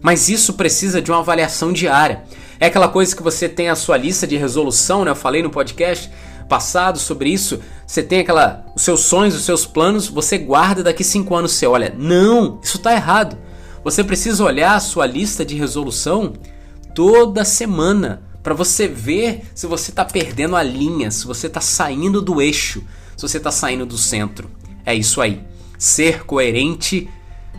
Mas 0.00 0.28
isso 0.28 0.54
precisa 0.54 1.02
de 1.02 1.10
uma 1.10 1.20
avaliação 1.20 1.72
diária. 1.72 2.24
É 2.58 2.66
aquela 2.66 2.88
coisa 2.88 3.14
que 3.14 3.22
você 3.22 3.48
tem 3.48 3.68
a 3.68 3.76
sua 3.76 3.96
lista 3.96 4.26
de 4.26 4.36
resolução, 4.36 5.04
né? 5.04 5.10
Eu 5.10 5.16
falei 5.16 5.42
no 5.42 5.50
podcast 5.50 6.10
passado 6.48 6.98
sobre 6.98 7.28
isso. 7.28 7.60
Você 7.86 8.02
tem 8.02 8.20
aquela 8.20 8.64
os 8.74 8.82
seus 8.82 9.00
sonhos, 9.00 9.34
os 9.34 9.44
seus 9.44 9.66
planos, 9.66 10.08
você 10.08 10.38
guarda 10.38 10.82
daqui 10.82 11.04
cinco 11.04 11.34
anos 11.34 11.52
você 11.52 11.66
olha, 11.66 11.94
não, 11.96 12.58
isso 12.62 12.78
está 12.78 12.92
errado. 12.92 13.36
Você 13.84 14.04
precisa 14.04 14.44
olhar 14.44 14.74
a 14.74 14.80
sua 14.80 15.06
lista 15.06 15.44
de 15.44 15.56
resolução 15.56 16.34
toda 16.94 17.44
semana 17.44 18.22
para 18.42 18.54
você 18.54 18.86
ver 18.86 19.42
se 19.54 19.66
você 19.66 19.90
está 19.90 20.04
perdendo 20.04 20.56
a 20.56 20.62
linha, 20.62 21.10
se 21.10 21.26
você 21.26 21.46
está 21.46 21.60
saindo 21.60 22.20
do 22.20 22.40
eixo, 22.40 22.82
se 23.16 23.22
você 23.22 23.38
está 23.38 23.50
saindo 23.50 23.86
do 23.86 23.98
centro. 23.98 24.50
É 24.84 24.94
isso 24.94 25.20
aí. 25.20 25.42
Ser 25.78 26.24
coerente 26.24 27.08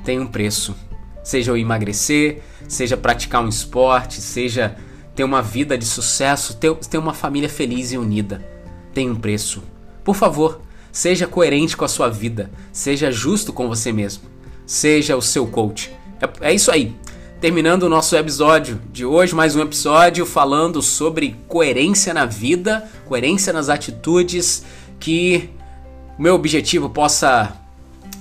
tem 0.04 0.20
um 0.20 0.28
preço. 0.28 0.76
Seja 1.24 1.54
o 1.54 1.58
emagrecer, 1.58 2.42
seja 2.68 2.98
praticar 2.98 3.44
um 3.44 3.48
esporte, 3.48 4.22
seja 4.22 4.76
ter 5.16 5.24
uma 5.24 5.42
vida 5.42 5.78
de 5.78 5.86
sucesso, 5.86 6.56
ter, 6.56 6.74
ter 6.76 6.98
uma 6.98 7.14
família 7.14 7.50
feliz 7.50 7.92
e 7.92 7.98
unida. 7.98 8.46
Tem 8.94 9.10
um 9.10 9.16
preço. 9.16 9.64
Por 10.04 10.16
favor, 10.16 10.62
seja 10.92 11.28
coerente 11.28 11.78
com 11.78 11.86
a 11.86 11.90
sua 11.90 12.10
vida, 12.10 12.52
seja 12.72 13.12
justo 13.12 13.54
com 13.54 13.68
você 13.68 13.92
mesmo, 13.92 14.24
seja 14.66 15.16
o 15.16 15.22
seu 15.22 15.48
coach. 15.48 15.92
É, 16.24 16.50
é 16.52 16.54
isso 16.54 16.72
aí. 16.72 16.96
Terminando 17.42 17.84
o 17.84 17.90
nosso 17.90 18.16
episódio 18.16 18.82
de 18.94 19.06
hoje, 19.06 19.36
mais 19.36 19.58
um 19.58 19.62
episódio 19.62 20.26
falando 20.26 20.82
sobre 20.82 21.36
coerência 21.50 22.14
na 22.14 22.26
vida, 22.26 22.90
coerência 23.06 23.52
nas 23.52 23.68
atitudes, 23.68 24.64
que 24.98 25.50
o 26.18 26.22
meu 26.22 26.36
objetivo 26.36 26.90
possa 26.90 27.58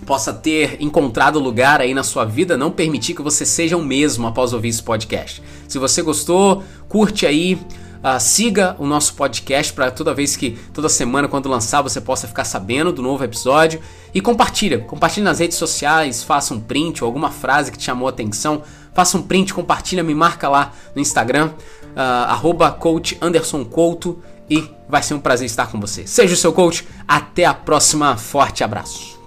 possa 0.05 0.33
ter 0.33 0.79
encontrado 0.83 1.39
lugar 1.39 1.81
aí 1.81 1.95
na 1.95 2.03
sua 2.03 2.25
vida, 2.25 2.57
não 2.57 2.73
permitir 2.73 3.15
que 3.15 3.23
você 3.23 3.47
seja 3.47 3.77
o 3.77 3.85
mesmo 3.85 4.27
após 4.27 4.53
ouvir 4.53 4.71
esse 4.71 4.83
podcast. 4.83 5.41
Se 5.69 5.79
você 5.79 6.03
gostou, 6.03 6.65
curte 6.89 7.25
aí, 7.25 7.57
uh, 8.03 8.21
siga 8.21 8.77
o 8.79 8.87
nosso 8.87 9.15
podcast 9.15 9.73
para 9.73 9.91
toda 9.91 10.13
vez 10.13 10.37
que, 10.37 10.59
toda 10.73 10.89
semana, 10.89 11.29
quando 11.29 11.49
lançar, 11.49 11.83
você 11.83 12.01
possa 12.01 12.29
ficar 12.29 12.45
sabendo 12.45 12.93
do 12.93 13.03
novo 13.03 13.23
episódio 13.25 13.81
e 14.15 14.21
compartilha. 14.21 14.81
Compartilhe 14.81 15.25
nas 15.25 15.39
redes 15.39 15.57
sociais, 15.57 16.23
faça 16.23 16.53
um 16.53 16.61
print 16.61 17.03
ou 17.03 17.07
alguma 17.07 17.31
frase 17.31 17.71
que 17.71 17.79
te 17.79 17.85
chamou 17.85 18.07
a 18.07 18.11
atenção 18.11 18.63
faça 18.93 19.17
um 19.17 19.23
print, 19.23 19.53
compartilha, 19.53 20.03
me 20.03 20.15
marca 20.15 20.49
lá 20.49 20.73
no 20.95 21.01
Instagram, 21.01 21.51
uh, 21.97 22.73
coach 22.79 23.17
Anderson 23.21 23.65
Couto 23.65 24.23
e 24.49 24.69
vai 24.89 25.03
ser 25.03 25.15
um 25.15 25.21
prazer 25.21 25.47
estar 25.47 25.71
com 25.71 25.81
você. 25.81 26.07
Seja 26.07 26.35
o 26.35 26.37
seu 26.37 26.53
coach, 26.53 26.87
até 27.07 27.45
a 27.45 27.55
próxima, 27.55 28.17
forte 28.17 28.63
abraço. 28.63 29.21